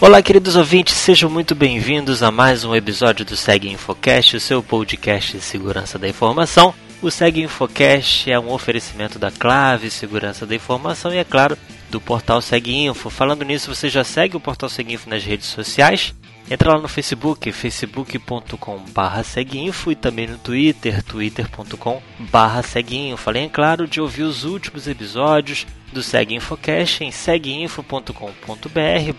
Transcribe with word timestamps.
Olá, 0.00 0.22
queridos 0.22 0.54
ouvintes, 0.54 0.94
sejam 0.94 1.28
muito 1.28 1.56
bem-vindos 1.56 2.22
a 2.22 2.30
mais 2.30 2.64
um 2.64 2.72
episódio 2.72 3.24
do 3.24 3.34
Seg 3.34 3.68
Infocast, 3.68 4.36
o 4.36 4.40
seu 4.40 4.62
podcast 4.62 5.36
de 5.36 5.42
segurança 5.42 5.98
da 5.98 6.08
informação. 6.08 6.72
O 7.02 7.10
Seg 7.10 7.42
Infocast 7.42 8.30
é 8.30 8.38
um 8.38 8.52
oferecimento 8.52 9.18
da 9.18 9.32
Clave 9.32 9.90
Segurança 9.90 10.46
da 10.46 10.54
Informação 10.54 11.12
e, 11.12 11.16
é 11.16 11.24
claro, 11.24 11.58
do 11.90 12.00
portal 12.00 12.38
Info. 12.64 13.10
Falando 13.10 13.44
nisso, 13.44 13.74
você 13.74 13.88
já 13.88 14.04
segue 14.04 14.36
o 14.36 14.40
portal 14.40 14.70
Info 14.86 15.10
nas 15.10 15.24
redes 15.24 15.48
sociais? 15.48 16.14
Entra 16.48 16.74
lá 16.74 16.80
no 16.80 16.88
Facebook, 16.88 17.50
facebook.com.br 17.50 19.90
e 19.90 19.94
também 19.96 20.28
no 20.28 20.38
Twitter, 20.38 21.02
twitter.com.br. 21.02 23.20
Além, 23.26 23.44
é 23.44 23.48
claro, 23.48 23.88
de 23.88 24.00
ouvir 24.00 24.22
os 24.22 24.44
últimos 24.44 24.86
episódios 24.86 25.66
do 25.92 26.02
Segue 26.02 26.34
Infocast 26.34 27.02
em 27.02 27.10
seguinfo.com.br 27.10 28.12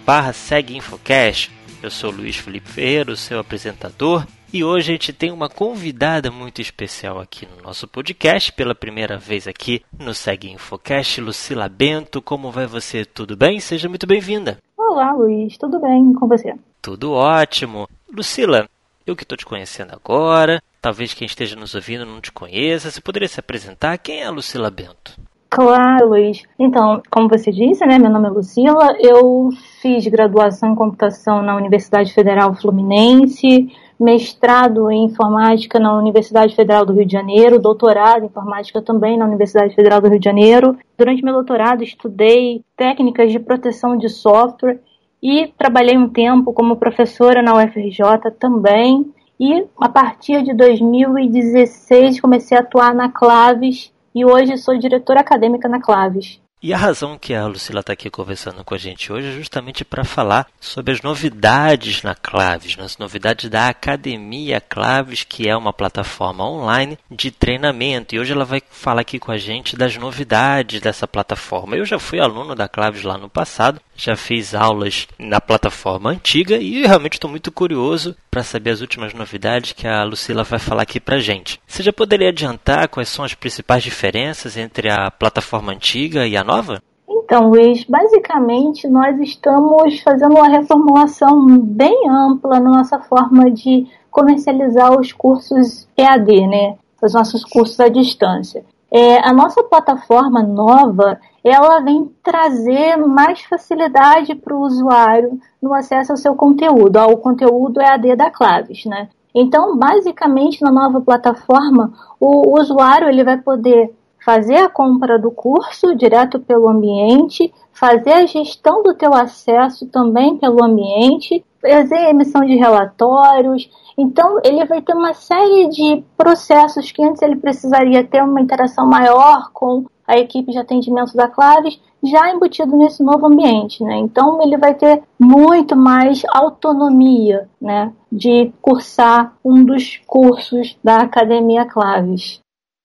barra 0.05 0.33
seguinfocast. 0.33 1.51
Eu 1.81 1.89
sou 1.89 2.11
Luiz 2.11 2.35
Felipe 2.35 2.69
Ferreira, 2.69 3.15
seu 3.15 3.39
apresentador, 3.39 4.25
e 4.51 4.63
hoje 4.63 4.91
a 4.91 4.93
gente 4.93 5.13
tem 5.13 5.31
uma 5.31 5.47
convidada 5.47 6.29
muito 6.29 6.61
especial 6.61 7.19
aqui 7.19 7.45
no 7.45 7.63
nosso 7.63 7.87
podcast, 7.87 8.51
pela 8.51 8.75
primeira 8.75 9.17
vez 9.17 9.47
aqui 9.47 9.83
no 9.97 10.13
Segue 10.13 10.51
Infocast, 10.51 11.21
Lucila 11.21 11.69
Bento. 11.69 12.21
Como 12.21 12.51
vai 12.51 12.65
você? 12.65 13.05
Tudo 13.05 13.37
bem? 13.37 13.59
Seja 13.59 13.87
muito 13.87 14.05
bem-vinda. 14.05 14.57
Olá, 14.75 15.13
Luiz. 15.13 15.57
Tudo 15.57 15.79
bem 15.79 16.13
com 16.13 16.27
você? 16.27 16.53
Tudo 16.81 17.13
ótimo. 17.13 17.87
Lucila, 18.11 18.67
eu 19.05 19.15
que 19.15 19.23
estou 19.23 19.37
te 19.37 19.45
conhecendo 19.45 19.93
agora, 19.93 20.61
talvez 20.81 21.13
quem 21.13 21.25
esteja 21.25 21.55
nos 21.55 21.75
ouvindo 21.75 22.05
não 22.05 22.19
te 22.19 22.31
conheça, 22.31 22.91
você 22.91 22.99
poderia 22.99 23.27
se 23.27 23.39
apresentar? 23.39 23.97
Quem 23.97 24.21
é 24.21 24.25
a 24.25 24.31
Lucila 24.31 24.69
Bento? 24.69 25.28
Claro, 25.49 26.09
Luiz. 26.09 26.43
Então, 26.59 27.01
como 27.09 27.27
você 27.27 27.51
disse, 27.51 27.83
né, 27.83 27.97
meu 27.97 28.11
nome 28.11 28.27
é 28.27 28.29
Lucila, 28.29 28.95
eu 28.99 29.49
fiz 29.81 30.05
graduação 30.07 30.71
em 30.71 30.75
computação 30.75 31.41
na 31.41 31.55
Universidade 31.55 32.13
Federal 32.13 32.53
Fluminense, 32.53 33.67
mestrado 33.99 34.91
em 34.91 35.05
informática 35.05 35.79
na 35.79 35.97
Universidade 35.97 36.55
Federal 36.55 36.85
do 36.85 36.93
Rio 36.93 37.05
de 37.05 37.13
Janeiro, 37.13 37.59
doutorado 37.59 38.23
em 38.23 38.27
informática 38.27 38.79
também 38.79 39.17
na 39.17 39.25
Universidade 39.25 39.73
Federal 39.73 39.99
do 39.99 40.07
Rio 40.07 40.19
de 40.19 40.25
Janeiro. 40.25 40.77
Durante 40.95 41.25
meu 41.25 41.33
doutorado, 41.33 41.83
estudei 41.83 42.63
técnicas 42.77 43.31
de 43.31 43.39
proteção 43.39 43.97
de 43.97 44.07
software 44.07 44.79
e 45.21 45.51
trabalhei 45.57 45.97
um 45.97 46.07
tempo 46.07 46.53
como 46.53 46.77
professora 46.77 47.41
na 47.41 47.55
UFRJ 47.55 48.31
também. 48.39 49.11
E 49.39 49.65
a 49.79 49.89
partir 49.89 50.43
de 50.43 50.53
2016 50.53 52.21
comecei 52.21 52.55
a 52.55 52.61
atuar 52.61 52.93
na 52.93 53.09
Claves 53.09 53.91
e 54.19 54.25
hoje 54.25 54.57
sou 54.57 54.77
diretora 54.77 55.21
acadêmica 55.21 55.69
na 55.69 55.81
Claves. 55.81 56.41
E 56.61 56.73
a 56.73 56.77
razão 56.77 57.17
que 57.17 57.33
a 57.33 57.47
Lucila 57.47 57.79
está 57.79 57.93
aqui 57.93 58.09
conversando 58.09 58.65
com 58.65 58.75
a 58.75 58.77
gente 58.77 59.13
hoje 59.13 59.29
é 59.29 59.31
justamente 59.31 59.85
para 59.85 60.03
falar 60.03 60.45
sobre 60.59 60.91
as 60.91 61.01
novidades 61.01 62.03
na 62.03 62.13
Claves, 62.13 62.77
as 62.77 62.97
novidades 62.97 63.49
da 63.49 63.69
Academia 63.69 64.59
Claves, 64.59 65.23
que 65.23 65.47
é 65.47 65.55
uma 65.55 65.71
plataforma 65.71 66.43
online 66.43 66.99
de 67.09 67.31
treinamento. 67.31 68.13
E 68.13 68.19
hoje 68.19 68.33
ela 68.33 68.43
vai 68.43 68.61
falar 68.69 69.01
aqui 69.01 69.19
com 69.19 69.31
a 69.31 69.37
gente 69.37 69.77
das 69.77 69.95
novidades 69.95 70.81
dessa 70.81 71.07
plataforma. 71.07 71.77
Eu 71.77 71.85
já 71.85 71.97
fui 71.97 72.19
aluno 72.19 72.53
da 72.53 72.67
Claves 72.67 73.03
lá 73.03 73.17
no 73.17 73.29
passado, 73.29 73.79
já 73.95 74.17
fiz 74.17 74.53
aulas 74.53 75.07
na 75.17 75.39
plataforma 75.39 76.09
antiga 76.09 76.57
e 76.57 76.85
realmente 76.85 77.13
estou 77.13 77.29
muito 77.29 77.53
curioso 77.53 78.17
para 78.29 78.43
saber 78.43 78.71
as 78.71 78.81
últimas 78.81 79.13
novidades 79.13 79.71
que 79.71 79.87
a 79.87 80.03
Lucila 80.03 80.43
vai 80.43 80.59
falar 80.59 80.81
aqui 80.81 80.99
para 80.99 81.15
a 81.15 81.19
gente. 81.21 81.59
Você 81.65 81.81
já 81.81 81.93
poderia 81.93 82.29
adiantar 82.29 82.89
quais 82.89 83.07
são 83.07 83.23
as 83.23 83.33
principais 83.33 83.81
diferenças 83.81 84.57
entre 84.57 84.89
a 84.89 85.09
plataforma 85.09 85.71
antiga 85.71 86.27
e 86.27 86.35
a 86.35 86.43
nova? 86.49 86.81
Então, 87.07 87.49
Luiz, 87.49 87.83
basicamente 87.83 88.87
nós 88.87 89.19
estamos 89.19 89.99
fazendo 90.01 90.35
uma 90.35 90.47
reformulação 90.47 91.59
bem 91.59 92.09
ampla 92.09 92.59
na 92.59 92.71
nossa 92.77 92.99
forma 92.99 93.51
de 93.51 93.87
comercializar 94.09 94.99
os 94.99 95.11
cursos 95.11 95.87
EAD, 95.95 96.47
né? 96.47 96.75
Os 97.01 97.13
nossos 97.13 97.43
cursos 97.45 97.79
à 97.79 97.87
distância. 97.87 98.65
É, 98.91 99.19
a 99.19 99.31
nossa 99.31 99.63
plataforma 99.63 100.41
nova, 100.41 101.19
ela 101.43 101.79
vem 101.81 102.11
trazer 102.23 102.97
mais 102.97 103.41
facilidade 103.43 104.33
para 104.33 104.55
o 104.55 104.61
usuário 104.61 105.39
no 105.61 105.73
acesso 105.73 106.11
ao 106.11 106.17
seu 106.17 106.33
conteúdo, 106.35 106.97
ao 106.97 107.15
conteúdo 107.17 107.79
EAD 107.79 108.15
da 108.15 108.31
Claves, 108.31 108.85
né? 108.85 109.09
Então, 109.33 109.77
basicamente, 109.77 110.63
na 110.63 110.71
nova 110.71 111.01
plataforma, 111.01 111.93
o 112.19 112.59
usuário 112.59 113.07
ele 113.07 113.23
vai 113.23 113.37
poder 113.37 113.93
fazer 114.23 114.57
a 114.57 114.69
compra 114.69 115.17
do 115.17 115.31
curso 115.31 115.95
direto 115.95 116.39
pelo 116.39 116.67
ambiente, 116.67 117.53
fazer 117.71 118.13
a 118.13 118.25
gestão 118.25 118.83
do 118.83 118.93
teu 118.93 119.13
acesso 119.13 119.85
também 119.87 120.37
pelo 120.37 120.63
ambiente, 120.63 121.43
fazer 121.61 121.95
a 121.95 122.09
emissão 122.09 122.41
de 122.41 122.55
relatórios. 122.55 123.69
Então, 123.97 124.39
ele 124.43 124.65
vai 124.65 124.81
ter 124.81 124.93
uma 124.93 125.13
série 125.13 125.67
de 125.69 126.03
processos 126.17 126.91
que 126.91 127.03
antes 127.03 127.21
ele 127.21 127.35
precisaria 127.35 128.03
ter 128.03 128.23
uma 128.23 128.41
interação 128.41 128.87
maior 128.87 129.49
com 129.53 129.85
a 130.07 130.17
equipe 130.17 130.51
de 130.51 130.57
atendimento 130.57 131.15
da 131.15 131.27
Claves, 131.27 131.79
já 132.03 132.31
embutido 132.31 132.75
nesse 132.75 133.03
novo 133.03 133.27
ambiente, 133.27 133.83
né? 133.83 133.97
Então, 133.97 134.41
ele 134.41 134.57
vai 134.57 134.73
ter 134.73 135.03
muito 135.19 135.75
mais 135.75 136.23
autonomia, 136.33 137.47
né, 137.61 137.93
de 138.11 138.51
cursar 138.59 139.33
um 139.45 139.63
dos 139.63 139.97
cursos 140.07 140.77
da 140.83 141.01
Academia 141.01 141.65
Claves. 141.65 142.41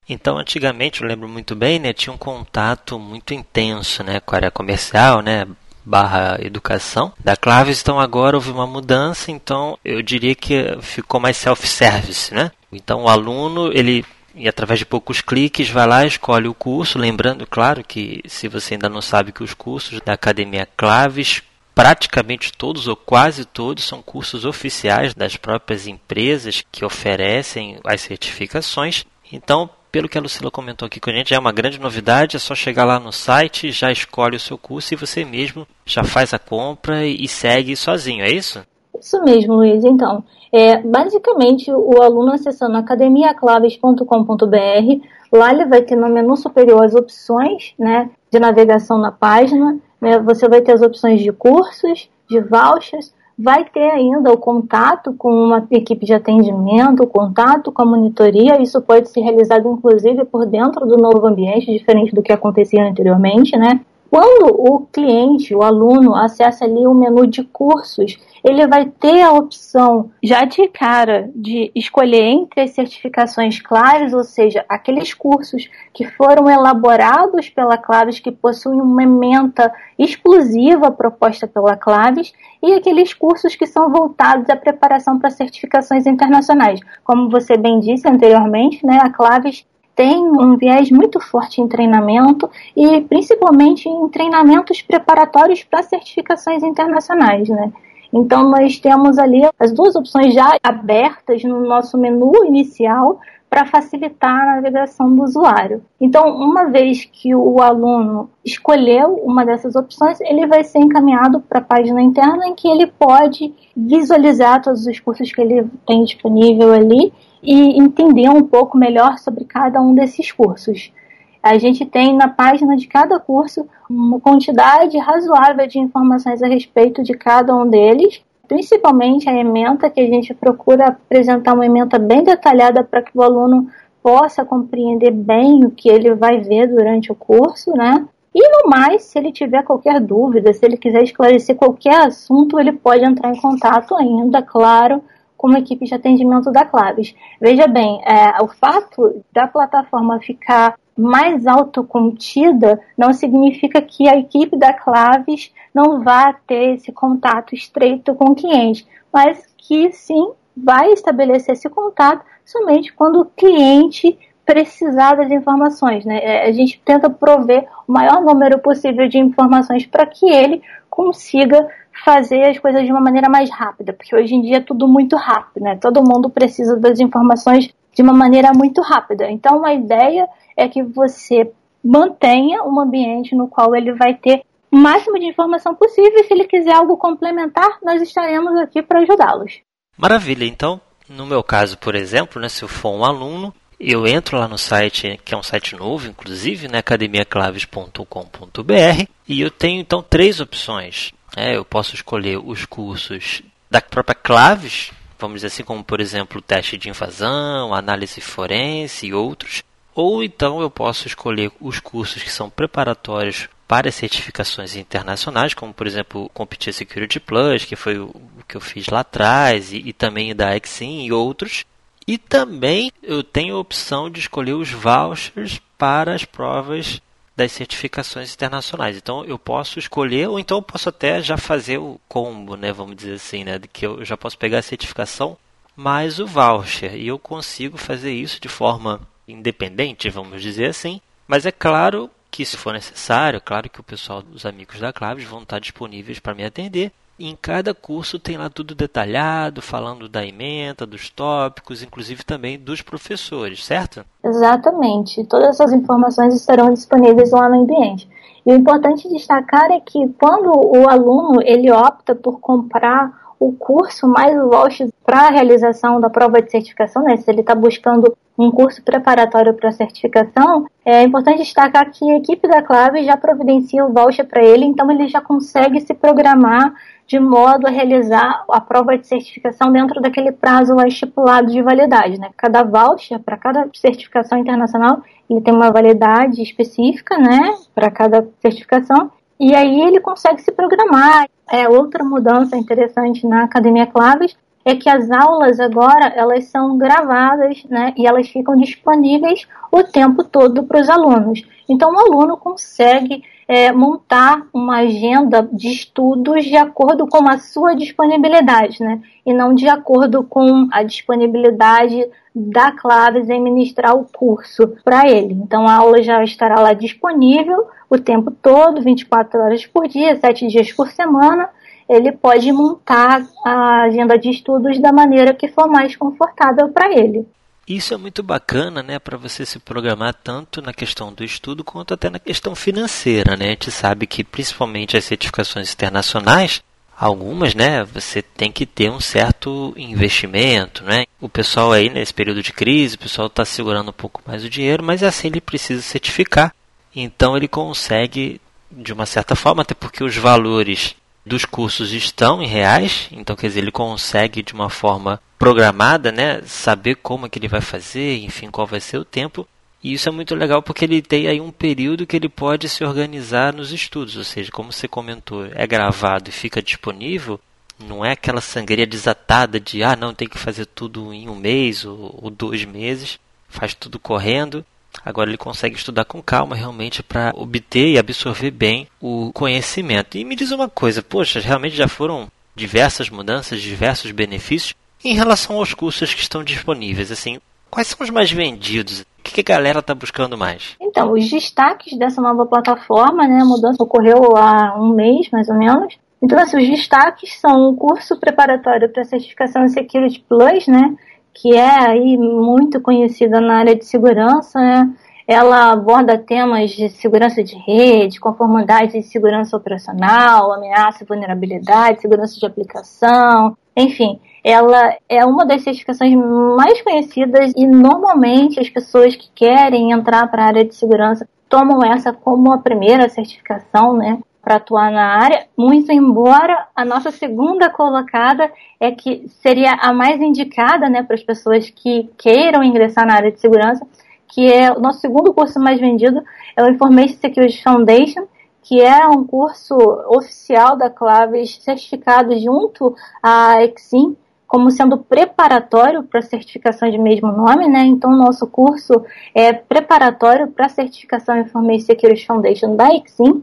Então, 0.09 0.37
antigamente, 0.38 1.03
eu 1.03 1.09
lembro 1.09 1.28
muito 1.28 1.54
bem, 1.54 1.78
né, 1.78 1.92
tinha 1.92 2.12
um 2.12 2.19
contato 2.19 2.98
muito 2.98 3.32
intenso, 3.32 4.03
né, 4.03 4.20
com 4.20 4.34
a 4.34 4.38
área 4.38 4.50
comercial, 4.50 5.22
né, 5.22 5.47
barra 5.84 6.38
educação 6.41 7.12
da 7.22 7.37
Claves, 7.37 7.81
então 7.81 8.00
agora 8.00 8.37
houve 8.37 8.50
uma 8.50 8.66
mudança, 8.66 9.31
então 9.31 9.78
eu 9.84 10.03
diria 10.03 10.34
que 10.34 10.78
ficou 10.81 11.20
mais 11.20 11.37
self-service, 11.37 12.32
né? 12.32 12.50
Então 12.72 13.03
o 13.03 13.09
aluno, 13.09 13.70
ele 13.72 14.04
e 14.34 14.48
através 14.48 14.81
de 14.81 14.87
poucos 14.87 15.20
cliques 15.20 15.69
vai 15.69 15.87
lá, 15.87 16.04
escolhe 16.04 16.48
o 16.48 16.54
curso, 16.54 16.98
lembrando, 16.98 17.47
claro, 17.47 17.84
que 17.84 18.21
se 18.26 18.48
você 18.48 18.75
ainda 18.75 18.88
não 18.88 19.00
sabe 19.00 19.31
que 19.31 19.44
os 19.44 19.54
cursos 19.54 20.00
da 20.00 20.15
Academia 20.15 20.66
Claves 20.76 21.42
praticamente 21.75 22.53
todos 22.53 22.88
ou 22.88 22.97
quase 22.97 23.44
todos 23.44 23.84
são 23.84 24.00
cursos 24.00 24.44
oficiais 24.44 25.15
das 25.15 25.36
próprias 25.36 25.86
empresas 25.86 26.65
que 26.71 26.84
oferecem 26.84 27.78
as 27.84 28.00
certificações. 28.00 29.04
Então, 29.32 29.69
pelo 29.94 30.09
que 30.09 30.19
a 30.19 30.21
Lucila 30.21 30.50
comentou 30.50 30.87
aqui 30.87 30.99
com 30.99 31.09
a 31.09 31.12
gente, 31.12 31.32
é 31.32 31.38
uma 31.38 31.53
grande 31.53 31.81
novidade, 31.81 32.34
é 32.34 32.38
só 32.41 32.53
chegar 32.53 32.84
lá 32.84 32.99
no 32.99 33.12
site, 33.12 33.71
já 33.71 33.93
escolhe 33.93 34.34
o 34.34 34.41
seu 34.41 34.59
curso 34.59 34.93
e 34.93 34.97
você 34.97 35.25
mesmo 35.25 35.65
já 35.87 36.03
faz 36.03 36.34
a 36.34 36.38
compra 36.38 37.06
e 37.06 37.28
segue 37.28 37.77
sozinho, 37.77 38.25
é 38.25 38.28
isso? 38.28 38.60
Isso 38.99 39.22
mesmo, 39.22 39.54
Luiz. 39.54 39.84
Então, 39.84 40.25
é, 40.53 40.78
basicamente, 40.78 41.71
o 41.71 42.03
aluno 42.03 42.33
acessando 42.33 42.77
academiaclaves.com.br, 42.77 45.06
lá 45.31 45.53
ele 45.53 45.66
vai 45.66 45.83
ter 45.83 45.94
no 45.94 46.09
menu 46.09 46.37
superior 46.37 46.84
as 46.84 46.97
opções 46.97 47.72
né, 47.78 48.10
de 48.33 48.41
navegação 48.41 48.99
na 48.99 49.12
página, 49.12 49.78
né, 50.00 50.19
você 50.19 50.49
vai 50.49 50.60
ter 50.60 50.72
as 50.72 50.83
opções 50.83 51.21
de 51.21 51.31
cursos, 51.31 52.10
de 52.28 52.41
vouchers, 52.41 53.15
vai 53.39 53.65
ter 53.65 53.91
ainda 53.91 54.33
o 54.33 54.37
contato 54.37 55.12
com 55.15 55.31
uma 55.31 55.67
equipe 55.71 56.06
de 56.06 56.15
atendimento, 56.15 57.03
o 57.03 57.06
contato 57.06 57.72
com 57.72 57.83
a 57.83 57.87
monitoria. 57.87 58.62
Isso 58.62 58.81
pode 58.81 59.09
ser 59.09 59.21
realizado, 59.21 59.69
inclusive, 59.69 60.25
por 60.25 60.47
dentro 60.47 60.87
do 60.87 60.97
novo 60.97 61.27
ambiente, 61.27 61.72
diferente 61.72 62.15
do 62.15 62.22
que 62.22 62.33
acontecia 62.33 62.89
anteriormente, 62.89 63.56
né? 63.56 63.81
Quando 64.10 64.47
o 64.47 64.87
cliente, 64.92 65.54
o 65.54 65.62
aluno, 65.62 66.15
acessa 66.15 66.65
ali 66.65 66.87
o 66.87 66.94
menu 66.94 67.26
de 67.26 67.42
cursos, 67.42 68.16
ele 68.44 68.66
vai 68.66 68.87
ter 68.87 69.22
a 69.22 69.32
opção 69.32 70.10
já 70.22 70.44
de 70.44 70.69
cara 70.69 71.30
de 71.34 71.72
escolher 71.74 72.22
entre 72.22 72.60
as 72.60 72.71
certificações 72.72 73.60
Claves, 73.60 74.12
ou 74.12 74.22
seja, 74.22 74.65
aqueles 74.68 75.15
cursos 75.15 75.68
que 75.92 76.06
foram 76.06 76.48
elaborados 76.48 77.48
pela 77.48 77.78
Claves, 77.78 78.21
que 78.21 78.30
possuem 78.30 78.80
uma 78.80 79.03
ementa 79.03 79.72
exclusiva 79.98 80.91
proposta 80.91 81.47
pela 81.47 81.74
Claves, 81.74 82.33
e 82.62 82.74
aqueles 82.74 83.15
cursos 83.15 83.57
que 83.57 83.66
são 83.66 83.91
voltados 83.91 84.48
à 84.50 84.57
preparação 84.57 85.18
para 85.18 85.30
certificações 85.30 86.07
internacionais. 86.07 86.80
Como 87.03 87.30
você 87.30 87.57
bem 87.57 87.80
disse 87.80 88.07
anteriormente, 88.07 88.84
né, 88.86 89.00
a 89.03 89.10
Claves 89.10 89.66
tem 89.95 90.19
um 90.19 90.57
viés 90.57 90.91
muito 90.91 91.21
forte 91.21 91.61
em 91.61 91.69
treinamento 91.69 92.51
e 92.77 93.01
principalmente 93.03 93.89
em 93.89 94.09
treinamentos 94.09 94.83
preparatórios 94.83 95.63
para 95.63 95.83
certificações 95.83 96.63
internacionais, 96.63 97.49
né? 97.49 97.73
Então 98.13 98.49
nós 98.49 98.79
temos 98.79 99.19
ali 99.19 99.43
as 99.59 99.73
duas 99.73 99.97
opções 99.97 100.33
já 100.33 100.57
abertas 100.63 101.43
no 101.43 101.61
nosso 101.67 101.99
menu 101.99 102.45
inicial 102.45 103.21
para 103.54 103.66
facilitar 103.66 104.36
a 104.36 104.56
navegação 104.56 105.15
do 105.15 105.22
usuário. 105.22 105.80
Então, 106.01 106.24
uma 106.28 106.65
vez 106.65 107.04
que 107.04 107.36
o 107.36 107.60
aluno 107.60 108.28
escolheu 108.45 109.15
uma 109.22 109.47
dessas 109.47 109.77
opções, 109.77 110.21
ele 110.22 110.45
vai 110.45 110.65
ser 110.65 110.80
encaminhado 110.80 111.41
para 111.41 111.60
a 111.60 111.65
página 111.65 112.03
interna 112.03 112.48
em 112.48 112.54
que 112.56 112.66
ele 112.66 112.89
pode 112.89 113.54
visualizar 113.77 114.60
todos 114.60 114.84
os 114.89 114.98
cursos 114.98 115.30
que 115.30 115.41
ele 115.41 115.68
tem 115.86 116.03
disponível 116.03 116.72
ali 116.72 117.12
e 117.41 117.80
entender 117.80 118.28
um 118.28 118.42
pouco 118.42 118.77
melhor 118.77 119.18
sobre 119.18 119.45
cada 119.45 119.80
um 119.80 119.95
desses 119.95 120.33
cursos. 120.33 120.92
a 121.41 121.57
gente 121.57 121.86
tem 121.86 122.16
na 122.16 122.27
página 122.27 122.74
de 122.74 122.89
cada 122.89 123.21
curso 123.21 123.68
uma 123.89 124.18
quantidade 124.18 124.98
razoável 124.98 125.68
de 125.68 125.78
informações 125.78 126.42
a 126.42 126.48
respeito 126.48 127.04
de 127.04 127.15
cada 127.15 127.54
um 127.54 127.71
deles, 127.71 128.21
principalmente 128.49 129.29
a 129.29 129.35
ementa, 129.35 129.91
que 129.91 130.01
a 130.01 130.07
gente 130.07 130.35
procura 130.35 130.89
apresentar 130.89 131.55
uma 131.55 131.67
ementa 131.67 131.99
bem 131.99 132.23
detalhada 132.23 132.85
para 132.85 133.03
que 133.03 133.11
o 133.15 133.23
aluno 133.23 133.69
possa 134.03 134.45
compreender 134.45 135.11
bem 135.11 135.65
o 135.65 135.71
que 135.71 135.89
ele 135.89 136.15
vai 136.15 136.41
ver 136.41 136.67
durante 136.69 137.11
o 137.11 137.15
curso, 137.15 137.73
né? 137.73 138.07
E 138.35 138.49
no 138.49 138.69
mais, 138.69 139.05
se 139.05 139.19
ele 139.19 139.31
tiver 139.31 139.63
qualquer 139.63 140.01
dúvida, 140.01 140.53
se 140.53 140.67
ele 140.67 140.77
quiser 140.77 141.05
esclarecer 141.05 141.55
qualquer 141.55 142.07
assunto, 142.07 142.59
ele 142.59 142.73
pode 142.73 143.05
entrar 143.05 143.31
em 143.31 143.41
contato 143.41 143.95
ainda, 143.95 144.43
claro, 144.43 145.03
com 145.45 145.49
uma 145.49 145.59
equipe 145.59 145.85
de 145.85 145.95
atendimento 145.95 146.51
da 146.51 146.65
Claves. 146.65 147.15
Veja 147.39 147.67
bem, 147.67 148.01
é, 148.07 148.43
o 148.43 148.49
fato 148.49 149.23
da 149.31 149.47
plataforma 149.47 150.19
ficar 150.19 150.75
mais 150.97 151.47
autocontida 151.47 152.81
não 152.97 153.13
significa 153.13 153.83
que 153.83 154.09
a 154.09 154.17
equipe 154.17 154.57
da 154.57 154.73
Claves 154.73 155.53
não 155.75 156.03
vá 156.03 156.33
ter 156.47 156.77
esse 156.77 156.91
contato 156.91 157.55
estreito 157.55 158.15
com 158.15 158.31
o 158.31 158.35
cliente, 158.35 158.87
mas 159.13 159.47
que 159.59 159.93
sim 159.93 160.33
vai 160.57 160.93
estabelecer 160.93 161.53
esse 161.53 161.69
contato 161.69 162.25
somente 162.43 162.91
quando 162.95 163.21
o 163.21 163.27
cliente 163.27 164.19
precisar 164.47 165.15
das 165.15 165.31
informações. 165.31 166.07
Né? 166.07 166.21
É, 166.23 166.49
a 166.49 166.53
gente 166.53 166.81
tenta 166.83 167.11
prover 167.11 167.67
o 167.87 167.93
maior 167.93 168.23
número 168.23 168.59
possível 168.61 169.07
de 169.09 169.19
informações 169.19 169.85
para 169.85 170.07
que 170.07 170.27
ele 170.27 170.63
consiga 170.95 171.67
fazer 172.05 172.49
as 172.49 172.59
coisas 172.59 172.85
de 172.85 172.93
uma 172.93 173.01
maneira 173.01 173.29
mais 173.29 173.51
rápida, 173.51 173.93
porque 173.93 174.15
hoje 174.15 174.33
em 174.33 174.43
dia 174.43 174.59
é 174.59 174.61
tudo 174.61 174.87
muito 174.87 175.17
rápido, 175.17 175.65
né? 175.65 175.77
Todo 175.81 176.05
mundo 176.05 176.31
precisa 176.31 176.79
das 176.79 177.01
informações 177.01 177.75
de 177.93 178.03
uma 178.03 178.13
maneira 178.13 178.53
muito 178.55 178.81
rápida. 178.81 179.29
Então, 179.29 179.65
a 179.65 179.75
ideia 179.75 180.29
é 180.57 180.69
que 180.69 180.85
você 180.85 181.51
mantenha 181.85 182.63
um 182.63 182.81
ambiente 182.81 183.35
no 183.35 183.49
qual 183.49 183.75
ele 183.75 183.93
vai 183.93 184.15
ter 184.15 184.43
o 184.71 184.77
máximo 184.77 185.19
de 185.19 185.27
informação 185.27 185.75
possível 185.75 186.21
e 186.21 186.25
se 186.25 186.33
ele 186.33 186.45
quiser 186.45 186.75
algo 186.75 186.97
complementar, 186.97 187.79
nós 187.83 188.01
estaremos 188.01 188.57
aqui 188.57 188.81
para 188.81 189.01
ajudá-los. 189.01 189.61
Maravilha. 189.99 190.45
Então, 190.45 190.81
no 191.09 191.27
meu 191.27 191.43
caso, 191.43 191.77
por 191.77 191.97
exemplo, 191.97 192.41
né, 192.41 192.49
se 192.49 192.63
eu 192.63 192.69
for 192.69 192.91
um 192.91 193.05
aluno, 193.05 193.53
eu 193.78 194.06
entro 194.06 194.38
lá 194.38 194.48
no 194.48 194.59
site, 194.59 195.21
que 195.24 195.34
é 195.34 195.36
um 195.36 195.42
site 195.42 195.76
novo, 195.76 196.09
inclusive, 196.09 196.68
né, 196.68 196.78
academiaclaves.com.br, 196.78 199.06
e 199.28 199.41
eu 199.41 199.50
tenho 199.50 199.80
então 199.80 200.03
três 200.03 200.41
opções. 200.41 201.12
É, 201.36 201.56
eu 201.56 201.65
posso 201.65 201.94
escolher 201.94 202.38
os 202.38 202.65
cursos 202.65 203.42
da 203.71 203.80
própria 203.80 204.15
Claves, 204.15 204.92
vamos 205.18 205.36
dizer 205.36 205.48
assim, 205.48 205.65
como 205.65 205.82
por 205.82 206.00
exemplo 206.00 206.41
teste 206.41 206.76
de 206.76 206.88
invasão, 206.88 207.74
análise 207.74 208.21
forense 208.21 209.06
e 209.06 209.15
outros. 209.15 209.62
Ou 209.94 210.24
então 210.24 210.60
eu 210.60 210.71
posso 210.71 211.06
escolher 211.06 211.53
os 211.60 211.80
cursos 211.80 212.22
que 212.22 212.30
são 212.30 212.50
preparatórios 212.50 213.48
para 213.66 213.91
certificações 213.91 214.76
internacionais, 214.76 215.54
como 215.54 215.72
por 215.72 215.86
exemplo 215.86 216.24
o 216.24 216.28
Competir 216.28 216.72
Security 216.72 217.18
Plus, 217.18 217.65
que 217.65 217.76
foi 217.76 217.98
o 217.98 218.12
que 218.47 218.56
eu 218.56 218.60
fiz 218.60 218.88
lá 218.88 219.00
atrás, 219.00 219.72
e, 219.72 219.76
e 219.76 219.92
também 219.92 220.34
da 220.34 220.56
Exim 220.56 221.06
e 221.06 221.12
outros. 221.12 221.65
E 222.06 222.18
também 222.18 222.92
eu 223.03 223.22
tenho 223.22 223.56
a 223.56 223.60
opção 223.60 224.10
de 224.10 224.21
escolher 224.21 224.54
os 224.54 224.71
vouchers 224.71 225.60
para 225.78 226.15
as 226.15 226.24
provas 226.24 227.01
das 227.36 227.53
certificações 227.53 228.33
internacionais. 228.33 228.97
Então 228.97 229.24
eu 229.24 229.39
posso 229.39 229.78
escolher, 229.78 230.28
ou 230.28 230.39
então 230.39 230.59
eu 230.59 230.62
posso 230.62 230.89
até 230.89 231.21
já 231.22 231.36
fazer 231.36 231.78
o 231.78 232.01
combo, 232.09 232.56
né? 232.56 232.72
Vamos 232.72 232.97
dizer 232.97 233.15
assim, 233.15 233.45
né? 233.45 233.60
Que 233.72 233.86
eu 233.86 234.04
já 234.04 234.16
posso 234.16 234.39
pegar 234.39 234.59
a 234.59 234.62
certificação 234.62 235.36
mais 235.77 236.21
o 236.21 236.27
voucher. 236.27 236.95
E 236.95 237.09
eu 237.09 237.18
consigo 237.18 237.77
fazer 237.77 238.12
isso 238.12 238.41
de 238.41 238.48
forma 238.48 239.00
independente, 239.27 240.10
vamos 240.10 240.42
dizer 240.42 240.66
assim. 240.66 241.00
Mas 241.27 241.47
é 241.47 241.53
claro 241.53 242.10
que 242.30 242.45
se 242.45 242.57
for 242.57 242.72
necessário, 242.72 243.39
é 243.39 243.41
claro 243.41 243.71
que 243.71 243.80
o 243.80 243.84
pessoal 243.84 244.22
dos 244.22 244.45
amigos 244.45 244.78
da 244.78 244.92
Claves 244.92 245.24
vão 245.24 245.42
estar 245.42 245.59
disponíveis 245.59 246.18
para 246.18 246.34
me 246.34 246.45
atender. 246.45 246.92
Em 247.19 247.37
cada 247.41 247.72
curso 247.72 248.19
tem 248.19 248.37
lá 248.37 248.51
tudo 248.51 248.75
detalhado, 248.75 249.63
falando 249.63 250.09
da 250.09 250.27
ementa, 250.27 250.84
dos 250.84 251.09
tópicos, 251.09 251.83
inclusive 251.83 252.25
também 252.25 252.59
dos 252.59 252.83
professores, 252.83 253.65
certo? 253.65 254.05
Exatamente. 254.22 255.25
Todas 255.25 255.51
essas 255.51 255.72
informações 255.72 256.35
estarão 256.35 256.75
disponíveis 256.75 257.31
lá 257.31 257.49
no 257.49 257.62
ambiente. 257.62 258.09
E 258.45 258.52
o 258.52 258.57
importante 258.57 259.09
destacar 259.09 259.71
é 259.71 259.81
que 259.81 260.09
quando 260.21 260.50
o 260.50 260.88
aluno 260.88 261.40
ele 261.43 261.71
opta 261.71 262.14
por 262.14 262.40
comprar 262.40 263.25
o 263.38 263.52
curso 263.52 264.09
mais 264.09 264.37
o 264.37 264.49
voucher 264.49 264.88
para 265.05 265.28
a 265.28 265.31
realização 265.31 266.00
da 266.00 266.11
prova 266.11 266.40
de 266.40 266.50
certificação, 266.50 267.02
né? 267.02 267.17
Se 267.17 267.31
ele 267.31 267.40
está 267.40 267.55
buscando 267.55 268.17
um 268.38 268.50
curso 268.50 268.83
preparatório 268.83 269.55
para 269.55 269.71
certificação, 269.71 270.67
é 270.85 271.02
importante 271.02 271.38
destacar 271.38 271.90
que 271.90 272.11
a 272.11 272.17
equipe 272.17 272.49
da 272.49 272.62
Clave 272.62 273.05
já 273.05 273.17
providencia 273.17 273.85
o 273.85 273.93
voucher 273.93 274.26
para 274.26 274.43
ele, 274.43 274.64
então 274.64 274.90
ele 274.90 275.09
já 275.09 275.21
consegue 275.21 275.81
se 275.81 275.95
programar 275.95 276.75
de 277.06 277.21
modo 277.21 277.66
a 277.66 277.71
realizar 277.71 278.45
a 278.50 278.61
prova 278.61 278.97
de 278.97 279.06
certificação 279.06 279.71
dentro 279.71 280.00
daquele 280.00 280.33
prazo 280.33 280.75
lá 280.75 280.87
estipulado 280.87 281.50
de 281.50 281.62
validade. 281.62 282.18
Né? 282.18 282.30
Cada 282.37 282.62
voucher, 282.62 283.18
para 283.18 283.37
cada 283.37 283.68
certificação 283.75 284.38
internacional, 284.38 285.02
ele 285.28 285.40
tem 285.40 285.54
uma 285.54 285.71
validade 285.71 286.42
específica 286.42 287.18
né, 287.18 287.54
para 287.75 287.90
cada 287.90 288.26
certificação, 288.40 289.11
e 289.38 289.54
aí 289.54 289.83
ele 289.83 290.00
consegue 290.00 290.40
se 290.40 290.52
programar. 290.52 291.28
É 291.50 291.68
outra 291.68 292.02
mudança 292.04 292.56
interessante 292.56 293.26
na 293.26 293.45
Academia 293.45 293.87
Claves 293.87 294.37
é 294.64 294.75
que 294.75 294.88
as 294.88 295.11
aulas 295.11 295.61
agora 295.61 296.07
elas 296.16 296.45
são 296.45 296.78
gravadas, 296.78 297.62
né, 297.64 297.92
e 297.97 298.07
elas 298.07 298.28
ficam 298.28 298.57
disponíveis 298.57 299.47
o 299.71 299.83
tempo 299.83 300.25
todo 300.25 300.62
para 300.62 300.80
os 300.80 300.88
alunos. 300.88 301.42
Então 301.68 301.92
o 301.92 301.99
aluno 301.99 302.37
consegue 302.37 303.23
é, 303.47 303.73
montar 303.73 304.47
uma 304.52 304.79
agenda 304.79 305.49
de 305.52 305.69
estudos 305.69 306.45
de 306.45 306.57
acordo 306.57 307.07
com 307.07 307.29
a 307.29 307.38
sua 307.38 307.75
disponibilidade, 307.75 308.83
né? 308.83 309.00
E 309.25 309.33
não 309.33 309.55
de 309.55 309.69
acordo 309.69 310.25
com 310.25 310.69
a 310.71 310.83
disponibilidade 310.83 312.07
da 312.35 312.73
Claves 312.73 313.29
em 313.29 313.41
ministrar 313.41 313.95
o 313.95 314.05
curso 314.05 314.75
para 314.85 315.09
ele. 315.09 315.35
Então 315.35 315.69
a 315.69 315.75
aula 315.75 316.02
já 316.02 316.23
estará 316.25 316.59
lá 316.61 316.73
disponível 316.73 317.69
o 317.88 317.99
tempo 317.99 318.31
todo, 318.31 318.83
24 318.83 319.41
horas 319.41 319.67
por 319.67 319.87
dia, 319.87 320.17
7 320.17 320.47
dias 320.49 320.73
por 320.73 320.88
semana. 320.88 321.49
Ele 321.88 322.11
pode 322.12 322.50
montar 322.50 323.23
a 323.45 323.83
agenda 323.83 324.19
de 324.19 324.31
estudos 324.31 324.81
da 324.81 324.91
maneira 324.91 325.35
que 325.35 325.49
for 325.49 325.69
mais 325.69 325.95
confortável 325.95 326.71
para 326.71 326.93
ele. 326.93 327.27
Isso 327.66 327.94
é 327.94 327.97
muito 327.97 328.23
bacana, 328.23 328.83
né, 328.83 328.99
para 328.99 329.16
você 329.16 329.47
se 329.47 329.59
programar 329.59 330.14
tanto 330.14 330.61
na 330.61 330.73
questão 330.73 331.12
do 331.12 331.25
estudo 331.25 331.64
quanto 331.64 331.94
até 331.94 332.11
na 332.11 332.18
questão 332.18 332.54
financeira, 332.54 333.37
né? 333.37 333.47
A 333.47 333.50
gente 333.50 333.71
sabe 333.71 334.06
que 334.06 334.23
principalmente 334.23 334.97
as 334.97 335.04
certificações 335.04 335.73
internacionais, 335.73 336.62
algumas, 336.97 337.54
né, 337.54 337.83
você 337.85 338.21
tem 338.21 338.52
que 338.52 338.66
ter 338.66 338.90
um 338.90 339.00
certo 339.00 339.73
investimento, 339.76 340.85
né? 340.85 341.06
O 341.21 341.28
pessoal 341.28 341.73
aí 341.73 341.88
nesse 341.88 342.12
período 342.12 342.42
de 342.42 342.52
crise, 342.52 342.97
o 342.97 342.99
pessoal 342.99 343.28
está 343.28 343.44
segurando 343.44 343.88
um 343.88 343.94
pouco 343.94 344.21
mais 344.26 344.44
o 344.44 344.50
dinheiro, 344.50 344.83
mas 344.83 345.02
assim 345.02 345.28
ele 345.28 345.40
precisa 345.40 345.80
certificar. 345.80 346.54
Então 346.94 347.37
ele 347.37 347.49
consegue 347.49 348.40
de 348.71 348.92
uma 348.92 349.06
certa 349.06 349.37
forma, 349.37 349.62
até 349.62 349.75
porque 349.75 350.02
os 350.02 350.16
valores 350.16 350.94
dos 351.25 351.45
cursos 351.45 351.93
estão 351.93 352.43
em 352.43 352.47
reais, 352.47 353.09
então 353.11 353.35
quer 353.35 353.49
dizer, 353.49 353.61
ele 353.61 353.71
consegue 353.71 354.43
de 354.43 354.52
uma 354.52 354.69
forma 354.69 355.21
programada, 355.38 356.12
né, 356.12 356.43
saber 356.45 356.97
como 356.97 357.26
é 357.26 357.28
que 357.28 357.38
ele 357.38 357.49
vai 357.49 357.61
fazer, 357.61 358.19
enfim, 358.23 358.50
qual 358.50 358.66
vai 358.66 358.81
ser 358.81 358.99
o 358.99 359.04
tempo. 359.04 359.47
E 359.83 359.93
isso 359.93 360.09
é 360.09 360.12
muito 360.12 360.35
legal 360.35 360.62
porque 360.62 360.85
ele 360.85 361.02
tem 361.02 361.26
aí 361.26 361.40
um 361.40 361.50
período 361.50 362.07
que 362.07 362.16
ele 362.16 362.28
pode 362.28 362.69
se 362.69 362.85
organizar 362.85 363.52
nos 363.52 363.73
estudos, 363.73 364.16
ou 364.16 364.25
seja, 364.25 364.50
como 364.50 364.73
você 364.73 364.88
comentou, 364.88 365.47
é 365.47 365.66
gravado 365.66 366.31
e 366.31 366.33
fica 366.33 366.62
disponível, 366.62 367.40
não 367.78 368.04
é 368.04 368.12
aquela 368.12 368.40
sangria 368.40 368.87
desatada 368.87 369.59
de 369.59 369.83
ah, 369.83 369.97
não, 369.97 370.14
tem 370.14 370.28
que 370.28 370.38
fazer 370.38 370.66
tudo 370.66 371.12
em 371.12 371.28
um 371.28 371.35
mês 371.35 371.85
ou, 371.85 372.19
ou 372.23 372.31
dois 372.31 372.64
meses, 372.64 373.19
faz 373.49 373.75
tudo 373.75 373.99
correndo. 373.99 374.64
Agora 375.05 375.31
ele 375.31 375.39
consegue 375.39 375.77
estudar 375.77 376.05
com 376.05 376.23
calma 376.23 376.55
realmente 376.55 377.03
para 377.03 377.33
obter 377.35 377.89
e 377.89 377.99
absorver 377.99 378.51
bem 378.51 378.87
o 379.01 379.31
conhecimento. 379.33 380.17
E 380.17 380.25
me 380.25 380.37
diz 380.37 380.51
uma 380.51 380.69
coisa, 380.69 381.03
poxa, 381.03 381.41
realmente 381.41 381.77
já 381.77 381.89
foram 381.89 382.29
diversas 382.55 383.09
mudanças, 383.11 383.61
diversos 383.61 384.11
benefícios 384.11 384.75
em 385.05 385.15
relação 385.15 385.57
aos 385.57 385.75
cursos 385.75 386.15
que 386.15 386.21
estão 386.21 386.43
disponíveis. 386.43 387.11
Assim, 387.11 387.39
quais 387.71 387.89
são 387.89 387.99
os 388.01 388.11
mais 388.11 388.31
vendidos? 388.31 389.01
O 389.01 389.23
que 389.23 389.41
a 389.41 389.57
galera 389.57 389.81
está 389.81 389.95
buscando 389.95 390.39
mais? 390.39 390.77
Então, 390.81 391.13
os 391.13 391.29
destaques 391.29 391.99
dessa 391.99 392.21
nova 392.21 392.47
plataforma, 392.47 393.27
né, 393.27 393.41
a 393.43 393.45
mudança 393.45 393.83
ocorreu 393.83 394.37
há 394.37 394.79
um 394.79 394.95
mês 394.95 395.29
mais 395.31 395.49
ou 395.49 395.57
menos. 395.57 395.95
Então, 396.23 396.39
assim, 396.39 396.57
os 396.57 396.69
destaques 396.69 397.39
são 397.41 397.71
o 397.71 397.77
curso 397.77 398.19
preparatório 398.19 398.91
para 398.91 399.05
certificação 399.05 399.69
Security 399.69 400.25
Plus, 400.29 400.67
né, 400.67 400.95
que 401.35 401.55
é 401.55 401.91
aí 401.91 402.17
muito 402.17 402.81
conhecida 402.81 403.41
na 403.41 403.59
área 403.59 403.75
de 403.75 403.85
segurança, 403.85 404.59
né? 404.61 404.95
Ela 405.26 405.73
aborda 405.73 406.19
temas 406.19 406.71
de 406.71 406.88
segurança 406.91 407.43
de 407.43 407.57
rede, 407.57 408.21
conformidade 408.21 408.93
de 408.93 409.03
segurança 409.03 409.57
operacional, 409.57 410.53
ameaça 410.53 411.03
e 411.03 411.07
vulnerabilidade, 411.07 412.03
segurança 412.03 412.38
de 412.38 412.47
aplicação, 412.47 413.57
enfim. 413.76 414.21
ela 414.45 414.95
é 415.09 415.25
uma 415.25 415.47
das 415.47 415.62
certificações 415.62 416.14
mais 416.14 416.83
conhecidas 416.83 417.53
e 417.57 417.67
normalmente 417.67 418.61
as 418.61 418.69
pessoas 418.69 419.17
que 419.17 419.31
querem 419.35 419.93
entrar 419.93 420.31
para 420.31 420.45
a 420.45 420.47
área 420.49 420.64
de 420.64 420.75
segurança 420.75 421.26
tomam 421.49 421.81
essa 421.83 422.12
como 422.12 422.53
a 422.53 422.59
primeira 422.59 423.09
certificação, 423.09 423.95
né? 423.95 424.19
Para 424.45 424.57
atuar 424.57 424.93
na 424.93 425.17
área, 425.23 425.47
muito 425.57 425.91
embora 425.91 426.69
a 426.77 426.85
nossa 426.85 427.11
segunda 427.11 427.71
colocada 427.71 428.53
é 428.79 428.91
que 428.91 429.27
seria 429.41 429.73
a 429.73 429.93
mais 429.93 430.21
indicada, 430.21 430.89
né, 430.91 431.03
para 431.03 431.15
as 431.15 431.23
pessoas 431.23 431.71
que 431.71 432.11
queiram 432.19 432.63
ingressar 432.63 433.07
na 433.07 433.15
área 433.15 433.33
de 433.33 433.41
segurança, 433.41 433.87
que 434.29 434.53
é 434.53 434.71
o 434.71 434.81
nosso 434.81 435.01
segundo 435.01 435.33
curso 435.33 435.59
mais 435.59 435.81
vendido, 435.81 436.23
é 436.57 436.63
o 436.63 436.69
Information 436.69 437.17
Security 437.17 437.63
Foundation, 437.63 438.27
que 438.63 438.81
é 438.81 439.07
um 439.07 439.25
curso 439.25 439.77
oficial 440.09 440.77
da 440.77 440.91
Claves 440.91 441.59
certificado 441.63 442.39
junto 442.39 442.95
à 443.23 443.63
Exim, 443.63 444.17
como 444.47 444.71
sendo 444.71 444.99
preparatório 444.99 446.03
para 446.03 446.21
a 446.21 446.23
certificação 446.23 446.91
de 446.91 446.99
mesmo 446.99 447.31
nome, 447.33 447.67
né? 447.69 447.81
Então, 447.85 448.11
nosso 448.11 448.47
curso 448.47 449.05
é 449.35 449.53
preparatório 449.53 450.49
para 450.49 450.67
a 450.67 450.69
certificação 450.69 451.37
Information 451.37 451.87
Security 451.87 452.27
Foundation 452.27 452.77
da 452.77 452.89
Exim. 452.95 453.43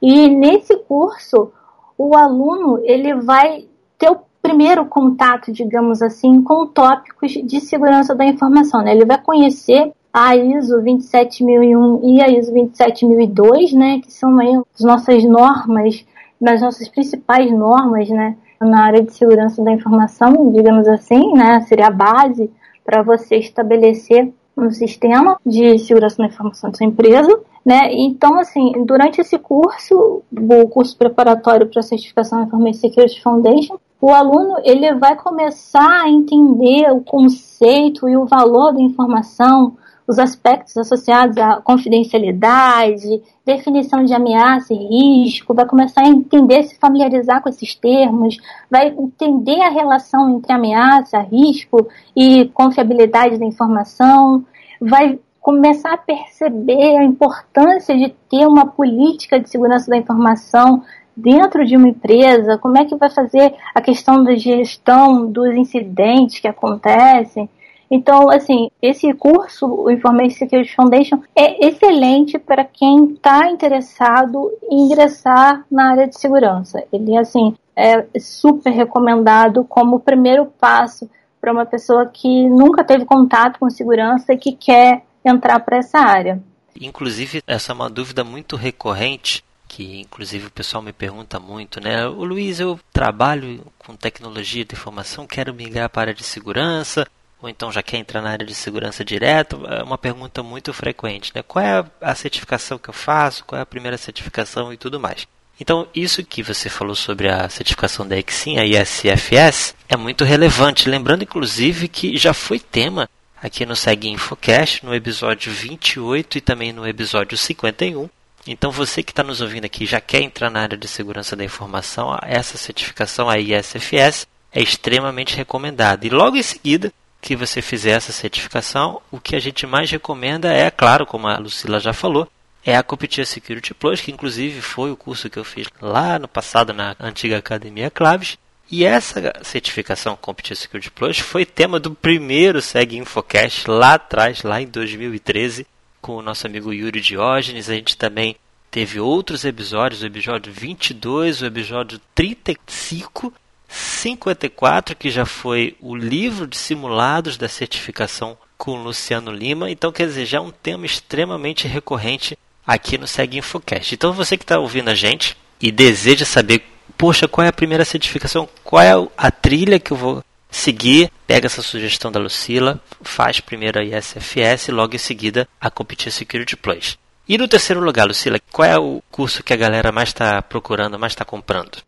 E 0.00 0.28
nesse 0.28 0.76
curso, 0.76 1.52
o 1.96 2.16
aluno 2.16 2.78
ele 2.82 3.14
vai 3.14 3.66
ter 3.98 4.10
o 4.10 4.20
primeiro 4.40 4.86
contato, 4.86 5.52
digamos 5.52 6.00
assim, 6.00 6.42
com 6.42 6.66
tópicos 6.66 7.32
de 7.32 7.60
segurança 7.60 8.14
da 8.14 8.24
informação. 8.24 8.82
Né? 8.82 8.92
Ele 8.92 9.04
vai 9.04 9.20
conhecer 9.20 9.92
a 10.12 10.34
ISO 10.34 10.80
27001 10.80 12.00
e 12.02 12.22
a 12.22 12.28
ISO 12.28 12.52
27002, 12.52 13.72
né, 13.72 14.00
que 14.00 14.12
são 14.12 14.38
aí 14.38 14.60
as 14.74 14.80
nossas 14.80 15.24
normas, 15.24 16.04
das 16.40 16.60
nossas 16.60 16.88
principais 16.88 17.50
normas, 17.52 18.08
né, 18.08 18.36
na 18.60 18.84
área 18.84 19.02
de 19.02 19.12
segurança 19.12 19.62
da 19.62 19.72
informação, 19.72 20.50
digamos 20.50 20.88
assim, 20.88 21.32
né, 21.32 21.60
seria 21.60 21.86
a 21.86 21.90
base 21.90 22.50
para 22.84 23.02
você 23.02 23.36
estabelecer 23.36 24.32
um 24.56 24.70
sistema 24.70 25.38
de 25.44 25.78
segurança 25.78 26.16
da 26.18 26.26
informação 26.26 26.70
da 26.70 26.76
sua 26.76 26.86
empresa, 26.86 27.40
né? 27.64 27.92
Então, 27.92 28.38
assim, 28.38 28.72
durante 28.84 29.20
esse 29.20 29.38
curso, 29.38 30.22
o 30.32 30.68
curso 30.68 30.96
preparatório 30.96 31.66
para 31.66 31.80
a 31.80 31.82
certificação 31.82 32.42
Information 32.42 32.80
Security 32.80 33.22
Foundation, 33.22 33.78
o 34.00 34.10
aluno 34.10 34.56
ele 34.64 34.94
vai 34.94 35.14
começar 35.14 36.04
a 36.04 36.08
entender 36.08 36.90
o 36.90 37.02
conceito 37.02 38.08
e 38.08 38.16
o 38.16 38.24
valor 38.24 38.72
da 38.72 38.80
informação, 38.80 39.76
os 40.10 40.18
aspectos 40.18 40.76
associados 40.76 41.38
à 41.38 41.60
confidencialidade, 41.60 43.22
definição 43.46 44.04
de 44.04 44.12
ameaça 44.12 44.74
e 44.74 45.22
risco, 45.22 45.54
vai 45.54 45.64
começar 45.64 46.02
a 46.02 46.08
entender, 46.08 46.64
se 46.64 46.76
familiarizar 46.80 47.40
com 47.40 47.48
esses 47.48 47.76
termos, 47.76 48.36
vai 48.68 48.88
entender 48.88 49.60
a 49.60 49.70
relação 49.70 50.28
entre 50.36 50.52
ameaça, 50.52 51.20
risco 51.20 51.86
e 52.16 52.46
confiabilidade 52.48 53.38
da 53.38 53.46
informação, 53.46 54.44
vai 54.80 55.16
começar 55.40 55.94
a 55.94 55.98
perceber 55.98 56.96
a 56.96 57.04
importância 57.04 57.96
de 57.96 58.08
ter 58.28 58.48
uma 58.48 58.66
política 58.66 59.38
de 59.38 59.48
segurança 59.48 59.88
da 59.88 59.96
informação 59.96 60.82
dentro 61.16 61.64
de 61.64 61.76
uma 61.76 61.88
empresa, 61.88 62.58
como 62.58 62.78
é 62.78 62.84
que 62.84 62.96
vai 62.96 63.10
fazer 63.10 63.54
a 63.72 63.80
questão 63.80 64.24
da 64.24 64.34
gestão 64.34 65.30
dos 65.30 65.54
incidentes 65.54 66.40
que 66.40 66.48
acontecem, 66.48 67.48
então, 67.90 68.30
assim, 68.30 68.70
esse 68.80 69.12
curso, 69.14 69.66
o 69.66 69.90
Information 69.90 70.36
Security 70.36 70.74
Foundation, 70.76 71.20
é 71.34 71.66
excelente 71.66 72.38
para 72.38 72.64
quem 72.64 73.14
está 73.14 73.50
interessado 73.50 74.50
em 74.70 74.86
ingressar 74.86 75.64
na 75.68 75.90
área 75.90 76.06
de 76.06 76.18
segurança. 76.18 76.84
Ele, 76.92 77.18
assim, 77.18 77.56
é 77.74 78.06
super 78.18 78.70
recomendado 78.70 79.64
como 79.64 79.98
primeiro 79.98 80.46
passo 80.46 81.10
para 81.40 81.52
uma 81.52 81.66
pessoa 81.66 82.06
que 82.06 82.48
nunca 82.48 82.84
teve 82.84 83.04
contato 83.04 83.58
com 83.58 83.68
segurança 83.68 84.32
e 84.34 84.38
que 84.38 84.52
quer 84.52 85.02
entrar 85.24 85.58
para 85.60 85.78
essa 85.78 85.98
área. 85.98 86.40
Inclusive, 86.80 87.42
essa 87.44 87.72
é 87.72 87.74
uma 87.74 87.90
dúvida 87.90 88.22
muito 88.22 88.54
recorrente 88.54 89.42
que 89.66 90.00
inclusive 90.00 90.48
o 90.48 90.50
pessoal 90.50 90.82
me 90.82 90.92
pergunta 90.92 91.38
muito, 91.38 91.80
né? 91.80 92.04
O 92.04 92.24
Luiz, 92.24 92.58
eu 92.58 92.78
trabalho 92.92 93.64
com 93.78 93.94
tecnologia 93.94 94.64
de 94.64 94.74
informação, 94.74 95.28
quero 95.28 95.54
migrar 95.54 95.88
para 95.88 96.00
a 96.00 96.04
área 96.06 96.14
de 96.14 96.24
segurança, 96.24 97.06
ou 97.42 97.48
então 97.48 97.72
já 97.72 97.82
quer 97.82 97.96
entrar 97.96 98.20
na 98.20 98.30
área 98.30 98.46
de 98.46 98.54
segurança 98.54 99.04
direto, 99.04 99.64
é 99.66 99.82
uma 99.82 99.98
pergunta 99.98 100.42
muito 100.42 100.72
frequente, 100.72 101.32
né? 101.34 101.42
Qual 101.42 101.64
é 101.64 101.84
a 102.00 102.14
certificação 102.14 102.78
que 102.78 102.90
eu 102.90 102.94
faço? 102.94 103.44
Qual 103.44 103.58
é 103.58 103.62
a 103.62 103.66
primeira 103.66 103.96
certificação 103.96 104.72
e 104.72 104.76
tudo 104.76 105.00
mais? 105.00 105.26
Então, 105.60 105.86
isso 105.94 106.24
que 106.24 106.42
você 106.42 106.70
falou 106.70 106.94
sobre 106.94 107.28
a 107.28 107.48
certificação 107.50 108.08
da 108.08 108.18
Exim, 108.18 108.58
a 108.58 108.64
ISFS, 108.64 109.74
é 109.88 109.96
muito 109.96 110.24
relevante. 110.24 110.88
Lembrando, 110.88 111.22
inclusive, 111.22 111.86
que 111.86 112.16
já 112.16 112.32
foi 112.32 112.58
tema 112.58 113.08
aqui 113.42 113.66
no 113.66 113.76
Segue 113.76 114.08
Infocast, 114.08 114.84
no 114.84 114.94
episódio 114.94 115.52
28 115.52 116.38
e 116.38 116.40
também 116.40 116.72
no 116.72 116.88
episódio 116.88 117.36
51. 117.36 118.08
Então, 118.46 118.70
você 118.70 119.02
que 119.02 119.12
está 119.12 119.22
nos 119.22 119.42
ouvindo 119.42 119.66
aqui 119.66 119.84
já 119.84 120.00
quer 120.00 120.22
entrar 120.22 120.48
na 120.48 120.62
área 120.62 120.78
de 120.78 120.88
segurança 120.88 121.36
da 121.36 121.44
informação, 121.44 122.18
essa 122.22 122.56
certificação, 122.56 123.28
a 123.28 123.38
ISFS, 123.38 124.26
é 124.52 124.62
extremamente 124.62 125.36
recomendada. 125.36 126.06
E 126.06 126.10
logo 126.10 126.36
em 126.36 126.42
seguida, 126.42 126.90
que 127.20 127.36
você 127.36 127.60
fizer 127.60 127.92
essa 127.92 128.12
certificação, 128.12 129.00
o 129.10 129.20
que 129.20 129.36
a 129.36 129.40
gente 129.40 129.66
mais 129.66 129.90
recomenda 129.90 130.52
é, 130.52 130.70
claro, 130.70 131.04
como 131.04 131.28
a 131.28 131.38
Lucila 131.38 131.78
já 131.78 131.92
falou, 131.92 132.28
é 132.64 132.76
a 132.76 132.82
CompTIA 132.82 133.24
Security 133.24 133.74
Plus, 133.74 134.00
que 134.00 134.10
inclusive 134.10 134.60
foi 134.60 134.90
o 134.90 134.96
curso 134.96 135.30
que 135.30 135.38
eu 135.38 135.44
fiz 135.44 135.66
lá 135.80 136.18
no 136.18 136.28
passado 136.28 136.72
na 136.72 136.94
antiga 137.00 137.38
Academia 137.38 137.90
Claves. 137.90 138.38
E 138.70 138.84
essa 138.84 139.32
certificação 139.42 140.16
CompTIA 140.16 140.54
Security 140.54 140.90
Plus 140.90 141.18
foi 141.18 141.44
tema 141.44 141.80
do 141.80 141.94
primeiro 141.94 142.62
Seg 142.62 142.96
Infocast 142.96 143.68
lá 143.68 143.94
atrás, 143.94 144.42
lá 144.42 144.60
em 144.62 144.66
2013, 144.66 145.66
com 146.00 146.16
o 146.16 146.22
nosso 146.22 146.46
amigo 146.46 146.72
Yuri 146.72 147.00
Diógenes. 147.00 147.68
A 147.68 147.74
gente 147.74 147.96
também 147.96 148.36
teve 148.70 149.00
outros 149.00 149.44
episódios, 149.44 150.02
o 150.02 150.06
episódio 150.06 150.52
22, 150.52 151.42
o 151.42 151.46
episódio 151.46 152.00
35 152.14 153.32
54, 153.70 154.96
que 154.96 155.10
já 155.10 155.24
foi 155.24 155.76
o 155.80 155.94
livro 155.94 156.46
de 156.46 156.56
simulados 156.56 157.36
da 157.36 157.48
certificação 157.48 158.36
com 158.58 158.82
Luciano 158.82 159.30
Lima. 159.30 159.70
Então, 159.70 159.92
quer 159.92 160.06
dizer, 160.06 160.26
já 160.26 160.38
é 160.38 160.40
um 160.40 160.50
tema 160.50 160.84
extremamente 160.84 161.68
recorrente 161.68 162.36
aqui 162.66 162.98
no 162.98 163.06
Segue 163.06 163.38
Infocast. 163.38 163.94
Então, 163.94 164.12
você 164.12 164.36
que 164.36 164.44
está 164.44 164.58
ouvindo 164.58 164.90
a 164.90 164.94
gente 164.94 165.36
e 165.60 165.70
deseja 165.70 166.24
saber, 166.24 166.64
poxa, 166.98 167.28
qual 167.28 167.44
é 167.44 167.48
a 167.48 167.52
primeira 167.52 167.84
certificação, 167.84 168.48
qual 168.64 168.82
é 168.82 168.92
a 169.16 169.30
trilha 169.30 169.78
que 169.78 169.92
eu 169.92 169.96
vou 169.96 170.24
seguir, 170.50 171.10
pega 171.26 171.46
essa 171.46 171.62
sugestão 171.62 172.10
da 172.10 172.18
Lucila, 172.18 172.82
faz 173.02 173.40
primeiro 173.40 173.78
a 173.78 173.84
ISFS 173.84 174.68
e 174.68 174.72
logo 174.72 174.96
em 174.96 174.98
seguida 174.98 175.48
a 175.60 175.70
Competir 175.70 176.10
Security 176.10 176.56
Plus. 176.56 176.98
E 177.28 177.38
no 177.38 177.46
terceiro 177.46 177.80
lugar, 177.80 178.08
Lucila, 178.08 178.38
qual 178.50 178.68
é 178.68 178.76
o 178.76 179.00
curso 179.10 179.44
que 179.44 179.52
a 179.52 179.56
galera 179.56 179.92
mais 179.92 180.08
está 180.08 180.42
procurando, 180.42 180.98
mais 180.98 181.12
está 181.12 181.24
comprando? 181.24 181.78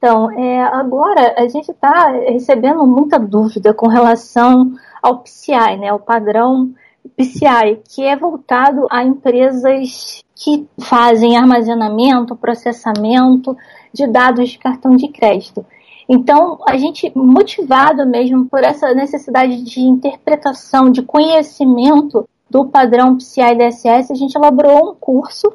Então, 0.00 0.30
é, 0.30 0.62
agora 0.62 1.34
a 1.36 1.46
gente 1.46 1.70
está 1.70 2.10
recebendo 2.10 2.86
muita 2.86 3.18
dúvida 3.18 3.74
com 3.74 3.86
relação 3.86 4.72
ao 5.02 5.18
PCI, 5.18 5.76
né, 5.76 5.92
o 5.92 5.98
padrão 5.98 6.72
PCI, 7.18 7.82
que 7.86 8.02
é 8.02 8.16
voltado 8.16 8.86
a 8.90 9.04
empresas 9.04 10.24
que 10.34 10.66
fazem 10.80 11.36
armazenamento, 11.36 12.34
processamento 12.34 13.54
de 13.92 14.06
dados 14.06 14.48
de 14.48 14.58
cartão 14.58 14.96
de 14.96 15.06
crédito. 15.08 15.66
Então, 16.08 16.58
a 16.66 16.78
gente, 16.78 17.12
motivado 17.14 18.06
mesmo 18.06 18.46
por 18.46 18.64
essa 18.64 18.94
necessidade 18.94 19.62
de 19.62 19.82
interpretação, 19.82 20.90
de 20.90 21.02
conhecimento 21.02 22.26
do 22.48 22.64
padrão 22.64 23.18
PCI 23.18 23.54
DSS, 23.54 24.10
a 24.10 24.16
gente 24.16 24.34
elaborou 24.34 24.92
um 24.92 24.94
curso, 24.94 25.52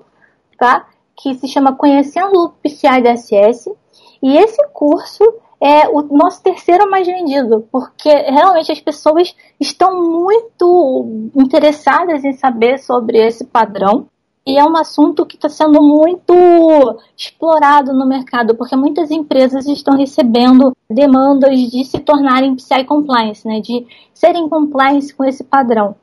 tá? 0.55 0.85
Que 1.15 1.33
se 1.33 1.47
chama 1.47 1.75
Conhecendo 1.75 2.43
o 2.43 2.49
PCI 2.49 3.01
DSS, 3.01 3.73
e 4.25 4.37
esse 4.39 4.57
curso 4.73 5.23
é 5.61 5.87
o 5.87 6.01
nosso 6.01 6.41
terceiro 6.41 6.89
mais 6.89 7.05
vendido, 7.05 7.67
porque 7.71 8.09
realmente 8.09 8.71
as 8.71 8.79
pessoas 8.79 9.35
estão 9.59 10.01
muito 10.01 11.29
interessadas 11.35 12.25
em 12.25 12.33
saber 12.33 12.79
sobre 12.79 13.19
esse 13.19 13.45
padrão. 13.45 14.07
E 14.43 14.57
é 14.57 14.63
um 14.63 14.75
assunto 14.77 15.27
que 15.27 15.35
está 15.35 15.47
sendo 15.47 15.79
muito 15.79 16.33
explorado 17.15 17.93
no 17.93 18.07
mercado, 18.07 18.55
porque 18.55 18.75
muitas 18.75 19.11
empresas 19.11 19.67
estão 19.67 19.95
recebendo 19.95 20.75
demandas 20.89 21.59
de 21.59 21.85
se 21.85 21.99
tornarem 21.99 22.55
PCI 22.55 22.83
compliance, 22.83 23.47
né, 23.47 23.59
de 23.59 23.85
serem 24.11 24.49
compliance 24.49 25.13
com 25.13 25.23
esse 25.23 25.43
padrão. 25.43 25.95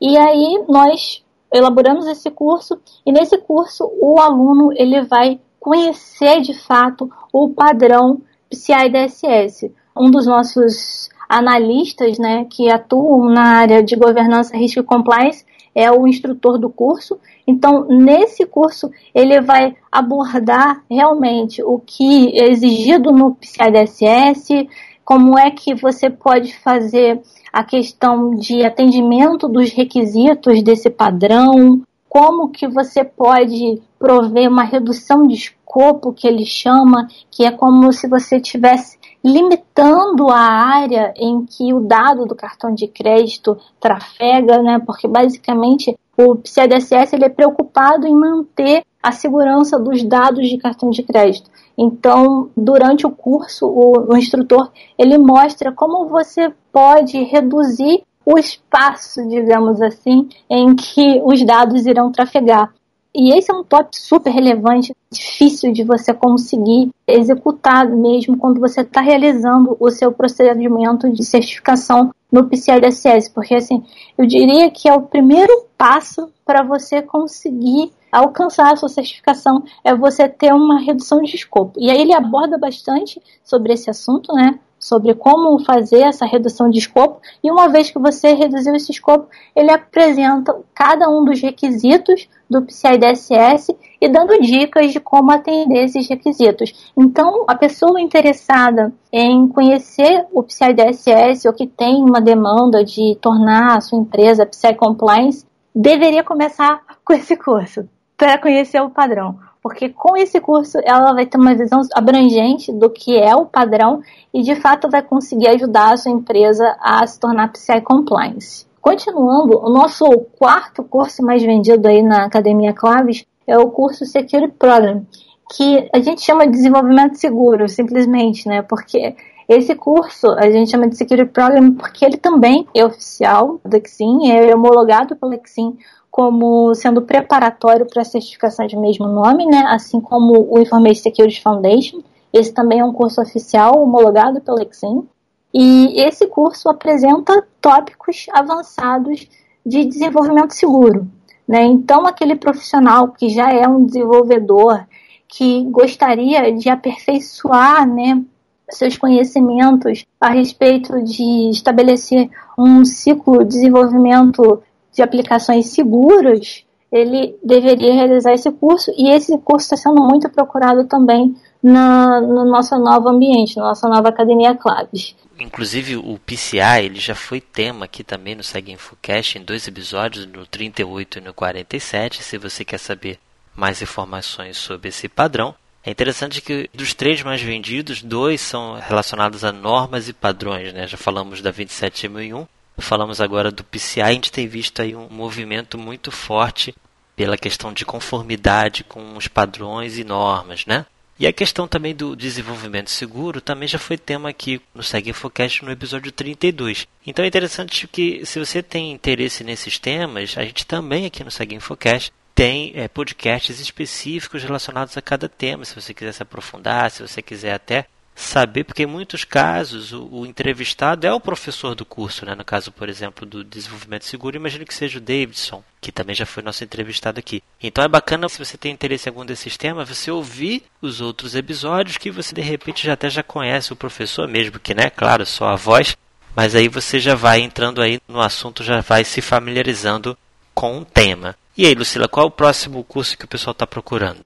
E 0.00 0.16
aí 0.16 0.64
nós 0.68 1.24
elaboramos 1.52 2.06
esse 2.06 2.30
curso 2.30 2.78
e 3.04 3.10
nesse 3.10 3.38
curso 3.38 3.90
o 4.00 4.20
aluno 4.20 4.70
ele 4.72 5.02
vai 5.02 5.40
conhecer 5.66 6.42
de 6.42 6.54
fato 6.54 7.10
o 7.32 7.48
padrão 7.48 8.20
PCI-DSS. 8.48 9.72
Um 9.98 10.12
dos 10.12 10.24
nossos 10.24 11.08
analistas 11.28 12.20
né, 12.20 12.46
que 12.48 12.70
atuam 12.70 13.28
na 13.28 13.56
área 13.58 13.82
de 13.82 13.96
governança, 13.96 14.56
risco 14.56 14.78
e 14.78 14.84
compliance 14.84 15.44
é 15.74 15.90
o 15.90 16.06
instrutor 16.06 16.56
do 16.56 16.70
curso. 16.70 17.18
Então, 17.44 17.84
nesse 17.88 18.46
curso, 18.46 18.92
ele 19.12 19.40
vai 19.40 19.74
abordar 19.90 20.84
realmente 20.88 21.60
o 21.64 21.80
que 21.80 22.28
é 22.40 22.48
exigido 22.48 23.10
no 23.10 23.34
PCI-DSS, 23.34 24.68
como 25.04 25.36
é 25.36 25.50
que 25.50 25.74
você 25.74 26.08
pode 26.08 26.56
fazer 26.58 27.20
a 27.52 27.64
questão 27.64 28.36
de 28.36 28.64
atendimento 28.64 29.48
dos 29.48 29.72
requisitos 29.72 30.62
desse 30.62 30.90
padrão, 30.90 31.82
como 32.16 32.48
que 32.48 32.66
você 32.66 33.04
pode 33.04 33.82
prover 33.98 34.48
uma 34.48 34.64
redução 34.64 35.26
de 35.26 35.34
escopo 35.34 36.14
que 36.14 36.26
ele 36.26 36.46
chama, 36.46 37.08
que 37.30 37.44
é 37.44 37.50
como 37.50 37.92
se 37.92 38.08
você 38.08 38.40
tivesse 38.40 38.98
limitando 39.22 40.30
a 40.30 40.38
área 40.38 41.12
em 41.14 41.44
que 41.44 41.74
o 41.74 41.80
dado 41.80 42.24
do 42.24 42.34
cartão 42.34 42.72
de 42.72 42.88
crédito 42.88 43.58
trafega, 43.78 44.62
né? 44.62 44.78
Porque 44.78 45.06
basicamente 45.06 45.94
o 46.16 46.36
PCDSS 46.36 47.14
ele 47.14 47.26
é 47.26 47.28
preocupado 47.28 48.06
em 48.06 48.14
manter 48.14 48.82
a 49.02 49.12
segurança 49.12 49.78
dos 49.78 50.02
dados 50.02 50.48
de 50.48 50.56
cartão 50.56 50.88
de 50.88 51.02
crédito. 51.02 51.50
Então, 51.76 52.48
durante 52.56 53.06
o 53.06 53.10
curso, 53.10 53.66
o, 53.66 54.10
o 54.10 54.16
instrutor 54.16 54.72
ele 54.98 55.18
mostra 55.18 55.70
como 55.70 56.08
você 56.08 56.50
pode 56.72 57.22
reduzir 57.24 58.04
o 58.26 58.36
espaço, 58.36 59.26
digamos 59.28 59.80
assim, 59.80 60.28
em 60.50 60.74
que 60.74 61.22
os 61.24 61.46
dados 61.46 61.86
irão 61.86 62.10
trafegar. 62.10 62.74
E 63.14 63.32
esse 63.32 63.50
é 63.50 63.54
um 63.54 63.64
tópico 63.64 63.96
super 63.96 64.30
relevante, 64.30 64.94
difícil 65.10 65.72
de 65.72 65.84
você 65.84 66.12
conseguir 66.12 66.90
executar 67.06 67.88
mesmo 67.88 68.36
quando 68.36 68.60
você 68.60 68.82
está 68.82 69.00
realizando 69.00 69.74
o 69.80 69.90
seu 69.90 70.12
procedimento 70.12 71.10
de 71.10 71.24
certificação 71.24 72.12
no 72.30 72.46
PCI 72.46 72.80
DSS, 72.80 73.30
porque 73.30 73.54
assim, 73.54 73.82
eu 74.18 74.26
diria 74.26 74.70
que 74.70 74.88
é 74.88 74.92
o 74.92 75.02
primeiro 75.02 75.64
passo 75.78 76.30
para 76.44 76.62
você 76.62 77.00
conseguir 77.00 77.90
alcançar 78.12 78.72
a 78.72 78.76
sua 78.76 78.88
certificação 78.88 79.62
é 79.84 79.94
você 79.94 80.28
ter 80.28 80.52
uma 80.52 80.80
redução 80.80 81.22
de 81.22 81.36
escopo. 81.36 81.78
E 81.78 81.90
aí 81.90 82.00
ele 82.00 82.12
aborda 82.12 82.58
bastante 82.58 83.20
sobre 83.42 83.72
esse 83.72 83.88
assunto, 83.88 84.32
né? 84.34 84.58
Sobre 84.86 85.14
como 85.14 85.58
fazer 85.64 86.02
essa 86.02 86.24
redução 86.24 86.70
de 86.70 86.78
escopo, 86.78 87.20
e 87.42 87.50
uma 87.50 87.68
vez 87.68 87.90
que 87.90 87.98
você 87.98 88.34
reduziu 88.34 88.72
esse 88.72 88.92
escopo, 88.92 89.28
ele 89.54 89.72
apresenta 89.72 90.56
cada 90.72 91.08
um 91.10 91.24
dos 91.24 91.42
requisitos 91.42 92.28
do 92.48 92.62
PCI 92.62 92.96
DSS 92.96 93.76
e 94.00 94.08
dando 94.08 94.40
dicas 94.40 94.92
de 94.92 95.00
como 95.00 95.32
atender 95.32 95.86
esses 95.86 96.08
requisitos. 96.08 96.92
Então, 96.96 97.44
a 97.48 97.56
pessoa 97.56 98.00
interessada 98.00 98.92
em 99.12 99.48
conhecer 99.48 100.24
o 100.32 100.44
PCI 100.44 100.72
DSS 100.72 101.48
ou 101.48 101.52
que 101.52 101.66
tem 101.66 101.96
uma 101.96 102.20
demanda 102.20 102.84
de 102.84 103.18
tornar 103.20 103.76
a 103.76 103.80
sua 103.80 103.98
empresa 103.98 104.46
PCI 104.46 104.76
Compliance, 104.76 105.44
deveria 105.74 106.22
começar 106.22 106.80
com 107.04 107.12
esse 107.12 107.36
curso 107.36 107.88
para 108.16 108.38
conhecer 108.38 108.80
o 108.80 108.90
padrão 108.90 109.36
porque 109.66 109.88
com 109.88 110.16
esse 110.16 110.40
curso 110.40 110.78
ela 110.84 111.12
vai 111.12 111.26
ter 111.26 111.36
uma 111.36 111.52
visão 111.52 111.80
abrangente 111.92 112.72
do 112.72 112.88
que 112.88 113.18
é 113.18 113.34
o 113.34 113.46
padrão 113.46 114.00
e 114.32 114.40
de 114.40 114.54
fato 114.54 114.88
vai 114.88 115.02
conseguir 115.02 115.48
ajudar 115.48 115.92
a 115.92 115.96
sua 115.96 116.12
empresa 116.12 116.76
a 116.80 117.04
se 117.04 117.18
tornar 117.18 117.50
PCI 117.50 117.80
Compliance. 117.80 118.64
Continuando, 118.80 119.58
o 119.58 119.68
nosso 119.68 120.04
quarto 120.38 120.84
curso 120.84 121.20
mais 121.20 121.42
vendido 121.42 121.88
aí 121.88 122.00
na 122.00 122.26
Academia 122.26 122.72
Claves 122.72 123.26
é 123.44 123.58
o 123.58 123.68
curso 123.68 124.06
Security 124.06 124.54
Program, 124.56 125.04
que 125.52 125.90
a 125.92 125.98
gente 125.98 126.22
chama 126.22 126.46
de 126.46 126.52
desenvolvimento 126.52 127.16
seguro, 127.16 127.68
simplesmente, 127.68 128.46
né? 128.46 128.62
Porque 128.62 129.16
esse 129.48 129.74
curso 129.74 130.28
a 130.32 130.50
gente 130.50 130.70
chama 130.70 130.88
de 130.88 130.96
Security 130.96 131.30
Program 131.30 131.72
porque 131.74 132.04
ele 132.04 132.16
também 132.16 132.66
é 132.74 132.84
oficial 132.84 133.60
do 133.64 133.76
Exim, 133.76 134.30
é 134.30 134.54
homologado 134.54 135.14
pelo 135.16 135.34
Exim 135.34 135.76
como 136.10 136.74
sendo 136.74 137.02
preparatório 137.02 137.86
para 137.86 138.02
a 138.02 138.04
certificação 138.04 138.66
de 138.66 138.76
mesmo 138.76 139.06
nome, 139.06 139.44
né? 139.44 139.64
assim 139.68 140.00
como 140.00 140.48
o 140.50 140.58
Information 140.58 141.02
Security 141.02 141.42
Foundation. 141.42 142.00
Esse 142.32 142.52
também 142.52 142.80
é 142.80 142.84
um 142.84 142.92
curso 142.92 143.20
oficial 143.20 143.78
homologado 143.78 144.40
pelo 144.40 144.60
Exim. 144.62 145.06
E 145.52 146.00
esse 146.00 146.26
curso 146.26 146.68
apresenta 146.68 147.46
tópicos 147.60 148.26
avançados 148.32 149.28
de 149.64 149.84
desenvolvimento 149.84 150.52
seguro. 150.52 151.06
Né? 151.46 151.64
Então, 151.64 152.06
aquele 152.06 152.34
profissional 152.34 153.08
que 153.08 153.28
já 153.28 153.52
é 153.52 153.68
um 153.68 153.84
desenvolvedor, 153.84 154.86
que 155.28 155.64
gostaria 155.64 156.52
de 156.52 156.68
aperfeiçoar 156.68 157.86
né, 157.86 158.22
seus 158.70 158.96
conhecimentos 158.96 160.04
a 160.20 160.30
respeito 160.30 161.02
de 161.02 161.50
estabelecer 161.50 162.28
um 162.58 162.84
ciclo 162.84 163.38
de 163.44 163.50
desenvolvimento 163.50 164.62
de 164.92 165.02
aplicações 165.02 165.66
seguras, 165.66 166.64
ele 166.90 167.36
deveria 167.44 167.92
realizar 167.92 168.32
esse 168.32 168.50
curso 168.50 168.90
e 168.96 169.10
esse 169.10 169.36
curso 169.38 169.74
está 169.74 169.76
sendo 169.76 170.02
muito 170.02 170.28
procurado 170.30 170.84
também 170.84 171.36
na, 171.62 172.20
no 172.20 172.44
nosso 172.44 172.78
novo 172.78 173.08
ambiente, 173.08 173.56
na 173.56 173.64
nossa 173.64 173.88
nova 173.88 174.08
Academia 174.08 174.54
Claves. 174.54 175.14
Inclusive 175.38 175.96
o 175.96 176.18
PCI 176.24 176.84
ele 176.84 176.98
já 176.98 177.14
foi 177.14 177.40
tema 177.40 177.84
aqui 177.84 178.02
também 178.02 178.34
no 178.34 178.42
Segue 178.42 178.72
Infocast 178.72 179.36
em 179.36 179.42
dois 179.42 179.68
episódios, 179.68 180.26
no 180.26 180.46
38 180.46 181.18
e 181.18 181.20
no 181.20 181.34
47, 181.34 182.22
se 182.22 182.38
você 182.38 182.64
quer 182.64 182.78
saber 182.78 183.18
mais 183.54 183.82
informações 183.82 184.56
sobre 184.56 184.88
esse 184.88 185.08
padrão. 185.08 185.54
É 185.86 185.90
interessante 185.90 186.42
que 186.42 186.68
dos 186.74 186.92
três 186.92 187.22
mais 187.22 187.40
vendidos, 187.40 188.02
dois 188.02 188.40
são 188.40 188.74
relacionados 188.74 189.44
a 189.44 189.52
normas 189.52 190.08
e 190.08 190.12
padrões, 190.12 190.72
né? 190.74 190.86
Já 190.86 190.96
falamos 190.96 191.40
da 191.40 191.52
27001 191.52 192.46
Falamos 192.78 193.20
agora 193.20 193.50
do 193.50 193.64
PCI, 193.64 194.02
a 194.02 194.12
gente 194.12 194.30
tem 194.30 194.46
visto 194.46 194.82
aí 194.82 194.94
um 194.94 195.08
movimento 195.08 195.78
muito 195.78 196.10
forte 196.10 196.74
pela 197.14 197.38
questão 197.38 197.72
de 197.72 197.86
conformidade 197.86 198.84
com 198.84 199.16
os 199.16 199.26
padrões 199.26 199.96
e 199.96 200.04
normas, 200.04 200.66
né? 200.66 200.84
E 201.18 201.26
a 201.26 201.32
questão 201.32 201.66
também 201.66 201.94
do 201.94 202.14
desenvolvimento 202.14 202.90
seguro 202.90 203.40
também 203.40 203.66
já 203.66 203.78
foi 203.78 203.96
tema 203.96 204.28
aqui 204.28 204.60
no 204.74 204.82
Segue 204.82 205.08
Infocast 205.08 205.64
no 205.64 205.72
episódio 205.72 206.12
32. 206.12 206.86
Então 207.06 207.24
é 207.24 207.28
interessante 207.28 207.88
que 207.88 208.20
se 208.26 208.38
você 208.38 208.62
tem 208.62 208.92
interesse 208.92 209.42
nesses 209.42 209.78
temas, 209.78 210.34
a 210.36 210.44
gente 210.44 210.66
também 210.66 211.06
aqui 211.06 211.24
no 211.24 211.30
Segue 211.30 211.54
Infocast 211.54 212.12
tem 212.36 212.72
é, 212.74 212.86
podcasts 212.86 213.58
específicos 213.58 214.42
relacionados 214.42 214.94
a 214.94 215.00
cada 215.00 215.26
tema. 215.26 215.64
Se 215.64 215.74
você 215.74 215.94
quiser 215.94 216.12
se 216.12 216.22
aprofundar, 216.22 216.90
se 216.90 217.00
você 217.00 217.22
quiser 217.22 217.54
até 217.54 217.86
saber, 218.14 218.64
porque 218.64 218.82
em 218.82 218.86
muitos 218.86 219.24
casos 219.24 219.90
o, 219.92 220.06
o, 220.10 220.26
entrevistado 220.26 221.06
é 221.06 221.12
o 221.12 221.20
professor 221.20 221.74
do 221.74 221.84
curso, 221.86 222.26
né? 222.26 222.34
no 222.34 222.44
caso, 222.44 222.70
por 222.70 222.90
exemplo, 222.90 223.24
do 223.24 223.42
desenvolvimento 223.42 224.04
seguro, 224.04 224.36
imagino 224.36 224.66
que 224.66 224.74
seja 224.74 224.98
o 224.98 225.00
Davidson, 225.00 225.64
que 225.80 225.90
também 225.90 226.14
já 226.14 226.26
foi 226.26 226.42
nosso 226.42 226.62
entrevistado 226.62 227.18
aqui. 227.18 227.42
Então 227.62 227.82
é 227.82 227.88
bacana, 227.88 228.28
se 228.28 228.38
você 228.38 228.58
tem 228.58 228.72
interesse 228.72 229.08
em 229.08 229.10
algum 229.10 229.24
desses 229.24 229.56
temas, 229.56 229.88
você 229.88 230.10
ouvir 230.10 230.62
os 230.80 231.00
outros 231.00 231.34
episódios 231.34 231.96
que 231.96 232.10
você 232.10 232.34
de 232.34 232.42
repente 232.42 232.86
já 232.86 232.92
até 232.92 233.08
já 233.08 233.22
conhece 233.22 233.72
o 233.72 233.76
professor 233.76 234.28
mesmo, 234.28 234.60
que, 234.60 234.74
né, 234.74 234.90
claro, 234.90 235.24
só 235.24 235.48
a 235.48 235.56
voz, 235.56 235.96
mas 236.34 236.54
aí 236.54 236.68
você 236.68 237.00
já 237.00 237.14
vai 237.14 237.40
entrando 237.40 237.80
aí 237.80 237.98
no 238.06 238.20
assunto, 238.20 238.62
já 238.62 238.82
vai 238.82 239.04
se 239.04 239.22
familiarizando 239.22 240.16
com 240.54 240.78
o 240.78 240.84
tema. 240.84 241.34
E 241.56 241.64
aí, 241.64 241.74
Lucila, 241.74 242.06
qual 242.06 242.26
é 242.26 242.28
o 242.28 242.32
próximo 242.32 242.84
curso 242.84 243.16
que 243.16 243.24
o 243.24 243.28
pessoal 243.28 243.52
está 243.52 243.66
procurando? 243.66 244.18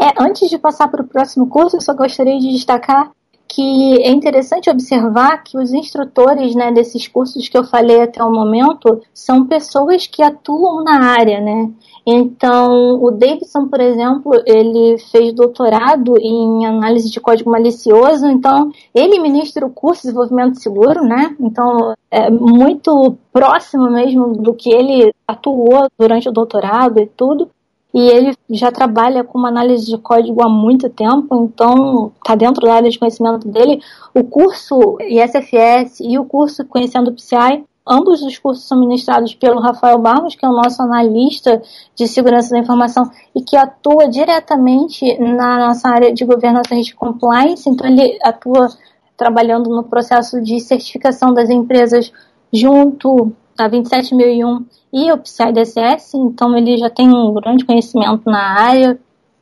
É, 0.00 0.22
antes 0.22 0.48
de 0.48 0.58
passar 0.58 0.88
para 0.88 1.02
o 1.02 1.06
próximo 1.06 1.48
curso, 1.48 1.76
eu 1.76 1.80
só 1.80 1.94
gostaria 1.94 2.38
de 2.38 2.52
destacar 2.52 3.10
que 3.48 4.02
é 4.02 4.10
interessante 4.10 4.68
observar 4.68 5.42
que 5.42 5.56
os 5.56 5.72
instrutores 5.72 6.54
né, 6.54 6.72
desses 6.72 7.06
cursos 7.06 7.48
que 7.48 7.56
eu 7.56 7.64
falei 7.64 8.02
até 8.02 8.22
o 8.22 8.30
momento 8.30 9.00
são 9.14 9.46
pessoas 9.46 10.06
que 10.06 10.22
atuam 10.22 10.82
na 10.82 11.12
área, 11.12 11.40
né? 11.40 11.70
Então, 12.08 13.02
o 13.02 13.10
Davidson, 13.10 13.66
por 13.66 13.80
exemplo, 13.80 14.30
ele 14.46 14.96
fez 15.10 15.32
doutorado 15.32 16.16
em 16.18 16.64
análise 16.64 17.10
de 17.10 17.20
código 17.20 17.50
malicioso, 17.50 18.28
então 18.28 18.70
ele 18.94 19.18
ministra 19.18 19.66
o 19.66 19.70
curso 19.70 20.02
de 20.02 20.08
desenvolvimento 20.08 20.60
seguro, 20.60 21.02
né? 21.02 21.34
Então, 21.40 21.94
é 22.08 22.30
muito 22.30 23.16
próximo 23.32 23.90
mesmo 23.90 24.36
do 24.36 24.54
que 24.54 24.72
ele 24.72 25.12
atuou 25.26 25.88
durante 25.98 26.28
o 26.28 26.32
doutorado 26.32 27.00
e 27.00 27.06
tudo 27.06 27.50
e 27.96 28.10
ele 28.10 28.36
já 28.50 28.70
trabalha 28.70 29.24
com 29.24 29.38
uma 29.38 29.48
análise 29.48 29.86
de 29.86 29.96
código 29.96 30.42
há 30.42 30.48
muito 30.50 30.90
tempo, 30.90 31.34
então 31.34 32.12
está 32.16 32.34
dentro 32.34 32.66
da 32.66 32.74
área 32.74 32.90
de 32.90 32.98
conhecimento 32.98 33.48
dele. 33.48 33.80
O 34.14 34.22
curso 34.22 34.98
ISFS 35.00 36.00
e 36.00 36.18
o 36.18 36.24
curso 36.26 36.62
Conhecendo 36.66 37.08
o 37.08 37.14
PCI, 37.14 37.64
ambos 37.86 38.22
os 38.22 38.38
cursos 38.38 38.66
são 38.66 38.80
ministrados 38.80 39.34
pelo 39.34 39.60
Rafael 39.60 39.98
Barros, 39.98 40.34
que 40.34 40.44
é 40.44 40.48
o 40.48 40.52
nosso 40.52 40.82
analista 40.82 41.62
de 41.94 42.08
segurança 42.08 42.50
da 42.50 42.58
informação 42.58 43.04
e 43.34 43.42
que 43.42 43.56
atua 43.56 44.08
diretamente 44.08 45.18
na 45.18 45.68
nossa 45.68 45.88
área 45.88 46.12
de 46.12 46.24
governança 46.24 46.74
e 46.74 46.92
compliance, 46.92 47.68
então 47.68 47.86
ele 47.86 48.18
atua 48.22 48.68
trabalhando 49.16 49.70
no 49.70 49.84
processo 49.84 50.40
de 50.42 50.58
certificação 50.60 51.32
das 51.32 51.48
empresas 51.48 52.12
junto 52.52 53.32
a 53.58 53.68
27001 53.68 54.66
e 54.92 55.12
o 55.12 55.18
PCI-DSS, 55.18 56.16
então 56.16 56.56
ele 56.56 56.76
já 56.76 56.90
tem 56.90 57.08
um 57.08 57.32
grande 57.34 57.64
conhecimento 57.64 58.22
na 58.26 58.60
área, 58.60 58.98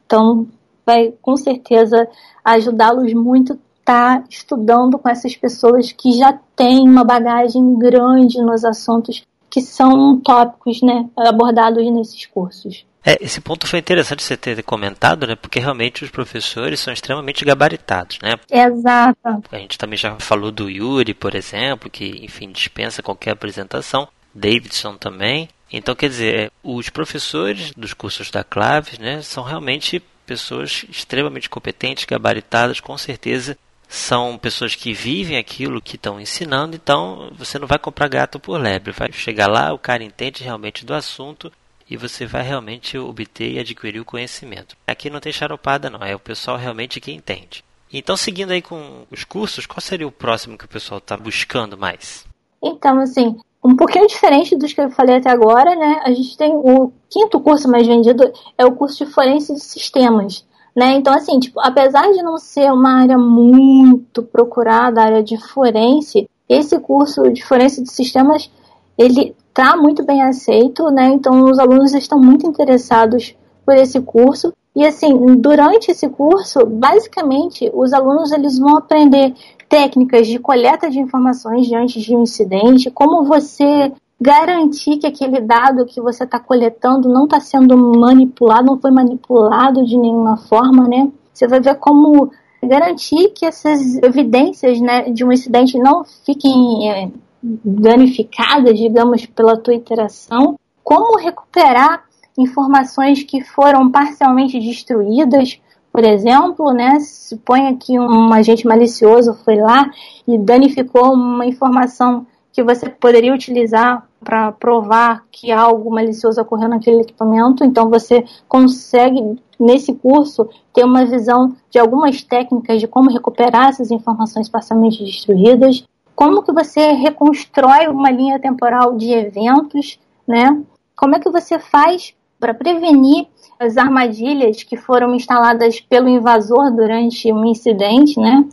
então 0.07 0.47
vai 0.87 1.13
com 1.21 1.37
certeza 1.37 2.09
ajudá-los 2.45 3.13
muito 3.15 3.59
estar 3.85 4.21
tá 4.21 4.25
estudando 4.31 4.99
com 4.99 5.09
essas 5.09 5.37
pessoas 5.37 5.93
que 5.93 6.13
já 6.13 6.33
têm 6.57 6.89
uma 6.89 7.05
bagagem 7.05 7.79
grande 7.79 8.39
nos 8.39 8.65
assuntos 8.65 9.23
que 9.51 9.61
são 9.61 10.19
tópicos 10.21 10.83
né, 10.83 11.09
abordados 11.17 11.85
nesses 11.93 12.27
cursos. 12.27 12.85
É, 13.07 13.19
esse 13.21 13.41
ponto 13.41 13.67
foi 13.67 13.79
interessante 13.79 14.23
você 14.23 14.35
ter 14.35 14.63
comentado, 14.63 15.27
né? 15.27 15.37
Porque 15.37 15.61
realmente 15.61 16.03
os 16.03 16.11
professores 16.11 16.81
são 16.81 16.93
extremamente 16.93 17.45
gabaritados, 17.45 18.19
né? 18.23 18.37
Exato. 18.51 19.45
A 19.53 19.59
gente 19.59 19.77
também 19.77 19.99
já 19.99 20.17
falou 20.19 20.51
do 20.51 20.71
Yuri, 20.71 21.13
por 21.13 21.35
exemplo, 21.35 21.91
que, 21.91 22.25
enfim, 22.25 22.51
dispensa 22.51 23.03
qualquer 23.03 23.33
apresentação. 23.33 24.09
Davidson 24.35 24.97
também. 24.97 25.51
Então, 25.71 25.95
quer 25.95 26.09
dizer, 26.09 26.51
os 26.63 26.89
professores 26.89 27.73
dos 27.77 27.93
cursos 27.93 28.31
da 28.31 28.43
Claves, 28.43 28.99
né, 28.99 29.21
são 29.21 29.45
realmente 29.45 30.03
pessoas 30.25 30.85
extremamente 30.89 31.51
competentes, 31.51 32.07
gabaritadas, 32.07 32.81
com 32.81 32.97
certeza 32.97 33.57
são 33.89 34.39
pessoas 34.39 34.75
que 34.75 34.93
vivem 34.93 35.37
aquilo 35.37 35.81
que 35.81 35.97
estão 35.97 36.21
ensinando, 36.21 36.75
então 36.75 37.31
você 37.37 37.59
não 37.59 37.67
vai 37.67 37.79
comprar 37.79 38.09
gato 38.09 38.41
por 38.41 38.61
lebre, 38.61 38.93
vai 38.93 39.13
chegar 39.13 39.47
lá, 39.47 39.73
o 39.73 39.79
cara 39.79 40.03
entende 40.03 40.43
realmente 40.43 40.85
do 40.85 40.95
assunto 40.95 41.53
e 41.89 41.97
você 41.97 42.27
vai 42.27 42.43
realmente 42.43 42.97
obter 42.99 43.53
e 43.53 43.59
adquirir 43.59 44.01
o 44.01 44.05
conhecimento. 44.05 44.77
Aqui 44.87 45.11
não 45.11 45.21
tem 45.21 45.33
charopada 45.33 45.91
não, 45.91 46.01
é 46.03 46.15
o 46.15 46.21
pessoal 46.21 46.57
realmente 46.57 47.01
que 47.01 47.13
entende. 47.13 47.65
Então, 47.93 48.17
seguindo 48.17 48.51
aí 48.51 48.61
com 48.61 49.07
os 49.11 49.23
cursos, 49.23 49.67
qual 49.67 49.81
seria 49.81 50.09
o 50.09 50.13
próximo 50.13 50.59
que 50.59 50.65
o 50.65 50.69
pessoal 50.69 50.99
está 50.99 51.17
buscando 51.17 51.79
mais? 51.79 52.27
Então, 52.61 52.99
assim, 52.99 53.37
um 53.63 53.77
pouquinho 53.77 54.07
diferente 54.07 54.57
dos 54.57 54.73
que 54.73 54.81
eu 54.81 54.91
falei 54.91 55.17
até 55.17 55.31
agora, 55.31 55.77
né? 55.77 56.01
A 56.05 56.13
gente 56.13 56.37
tem 56.37 56.53
o 56.53 56.93
quinto 57.09 57.39
curso 57.41 57.69
mais 57.69 57.87
vendido, 57.87 58.33
é 58.59 58.65
o 58.67 58.73
curso 58.73 59.05
de 59.05 59.13
forense 59.13 59.55
de 59.55 59.61
sistemas. 59.61 60.45
Né? 60.75 60.95
Então, 60.95 61.15
assim, 61.15 61.39
tipo, 61.39 61.61
apesar 61.61 62.11
de 62.13 62.23
não 62.23 62.37
ser 62.37 62.73
uma 62.73 63.01
área 63.01 63.17
muito 63.17 64.23
procurada, 64.23 65.01
a 65.01 65.05
área 65.05 65.23
de 65.23 65.37
forense, 65.37 66.29
esse 66.49 66.79
curso 66.81 67.23
de 67.33 67.45
forense 67.45 67.83
de 67.83 67.93
sistemas, 67.93 68.51
ele 68.99 69.35
está 69.49 69.77
muito 69.77 70.05
bem 70.05 70.23
aceito, 70.23 70.91
né? 70.91 71.07
Então, 71.09 71.45
os 71.45 71.59
alunos 71.59 71.95
estão 71.95 72.19
muito 72.19 72.47
interessados 72.47 73.37
por 73.65 73.75
esse 73.77 74.01
curso. 74.01 74.53
E, 74.75 74.85
assim, 74.85 75.15
durante 75.37 75.93
esse 75.93 76.09
curso, 76.09 76.67
basicamente, 76.67 77.71
os 77.73 77.93
alunos 77.93 78.33
eles 78.33 78.59
vão 78.59 78.77
aprender 78.77 79.33
técnicas 79.69 80.27
de 80.27 80.41
coleta 80.41 80.91
de 80.91 80.99
informações 80.99 81.67
diante 81.67 82.01
de 82.01 82.15
um 82.17 82.23
incidente, 82.23 82.91
como 82.91 83.25
você 83.25 83.93
garantir 84.21 84.99
que 84.99 85.07
aquele 85.07 85.41
dado 85.41 85.87
que 85.87 86.01
você 86.01 86.25
está 86.25 86.39
coletando 86.39 87.09
não 87.09 87.25
está 87.25 87.41
sendo 87.41 87.77
manipulado, 87.77 88.67
não 88.67 88.81
foi 88.81 88.91
manipulado 88.91 89.85
de 89.85 89.97
nenhuma 89.97 90.37
forma, 90.37 90.87
né? 90.89 91.11
Você 91.33 91.49
vai 91.49 91.61
ver 91.61 91.77
como 91.77 92.31
garantir 92.63 93.31
que 93.31 93.45
essas 93.45 93.97
evidências 94.03 94.81
né, 94.81 95.11
de 95.11 95.25
um 95.25 95.33
incidente 95.33 95.79
não 95.79 96.05
fiquem 96.25 96.91
é, 96.91 97.11
danificadas, 97.43 98.79
digamos, 98.79 99.27
pela 99.27 99.57
tua 99.57 99.75
interação. 99.75 100.59
Como 100.83 101.19
recuperar 101.19 102.05
informações 102.39 103.23
que 103.23 103.43
foram 103.43 103.91
parcialmente 103.91 104.59
destruídas, 104.59 105.61
por 105.93 106.05
exemplo, 106.05 106.73
né, 106.73 106.99
suponha 107.01 107.77
que 107.77 107.99
um 107.99 108.33
agente 108.33 108.67
malicioso 108.67 109.35
foi 109.45 109.57
lá 109.57 109.89
e 110.27 110.37
danificou 110.39 111.13
uma 111.13 111.47
informação 111.47 112.27
que 112.55 112.63
você 112.63 112.89
poderia 112.89 113.35
utilizar 113.35 114.09
para 114.23 114.53
provar 114.53 115.25
que 115.31 115.51
algo 115.51 115.91
malicioso 115.91 116.41
ocorreu 116.41 116.69
naquele 116.69 117.01
equipamento. 117.01 117.65
Então 117.65 117.91
você 117.91 118.25
consegue 118.49 119.21
nesse 119.59 119.93
curso 119.93 120.49
ter 120.73 120.85
uma 120.85 121.05
visão 121.05 121.57
de 121.69 121.81
algumas 121.81 122.23
técnicas 122.23 122.81
de 122.81 122.87
como 122.87 123.11
recuperar 123.11 123.71
essas 123.71 123.91
informações 123.91 124.49
parcialmente 124.49 125.05
destruídas, 125.05 125.85
como 126.15 126.45
que 126.45 126.53
você 126.53 126.93
reconstrói 126.93 127.89
uma 127.89 128.11
linha 128.11 128.39
temporal 128.39 128.97
de 128.97 129.13
eventos, 129.13 129.99
né? 130.27 130.63
Como 130.95 131.17
é 131.17 131.19
que 131.19 131.29
você 131.29 131.59
faz 131.59 132.15
para 132.39 132.55
prevenir 132.55 133.27
as 133.59 133.77
armadilhas 133.77 134.63
que 134.63 134.77
foram 134.77 135.13
instaladas 135.13 135.81
pelo 135.81 136.09
invasor 136.09 136.71
durante 136.71 137.33
um 137.33 137.45
incidente, 137.45 138.21
né? 138.21 138.47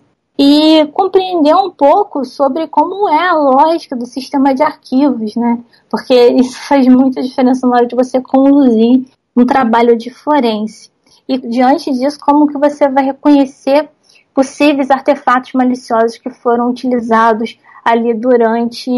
E 0.44 0.88
compreender 0.88 1.56
um 1.56 1.70
pouco 1.70 2.26
sobre 2.26 2.68
como 2.68 3.08
é 3.08 3.28
a 3.28 3.34
lógica 3.34 3.96
do 3.96 4.08
sistema 4.08 4.56
de 4.56 4.64
arquivos, 4.64 5.36
né? 5.36 5.60
Porque 5.88 6.16
isso 6.30 6.58
faz 6.68 6.88
muita 6.88 7.22
diferença 7.22 7.68
na 7.68 7.76
hora 7.76 7.86
de 7.86 7.96
você 7.96 8.20
conduzir 8.20 9.06
um 9.38 9.46
trabalho 9.46 9.96
de 9.96 10.10
forense. 10.10 10.90
E 11.30 11.38
diante 11.38 11.92
disso, 11.92 12.18
como 12.20 12.48
que 12.48 12.58
você 12.58 12.90
vai 12.90 13.06
reconhecer 13.06 13.88
possíveis 14.34 14.90
artefatos 14.90 15.54
maliciosos 15.54 16.18
que 16.18 16.32
foram 16.32 16.72
utilizados 16.72 17.60
ali 17.86 18.12
durante 18.16 18.90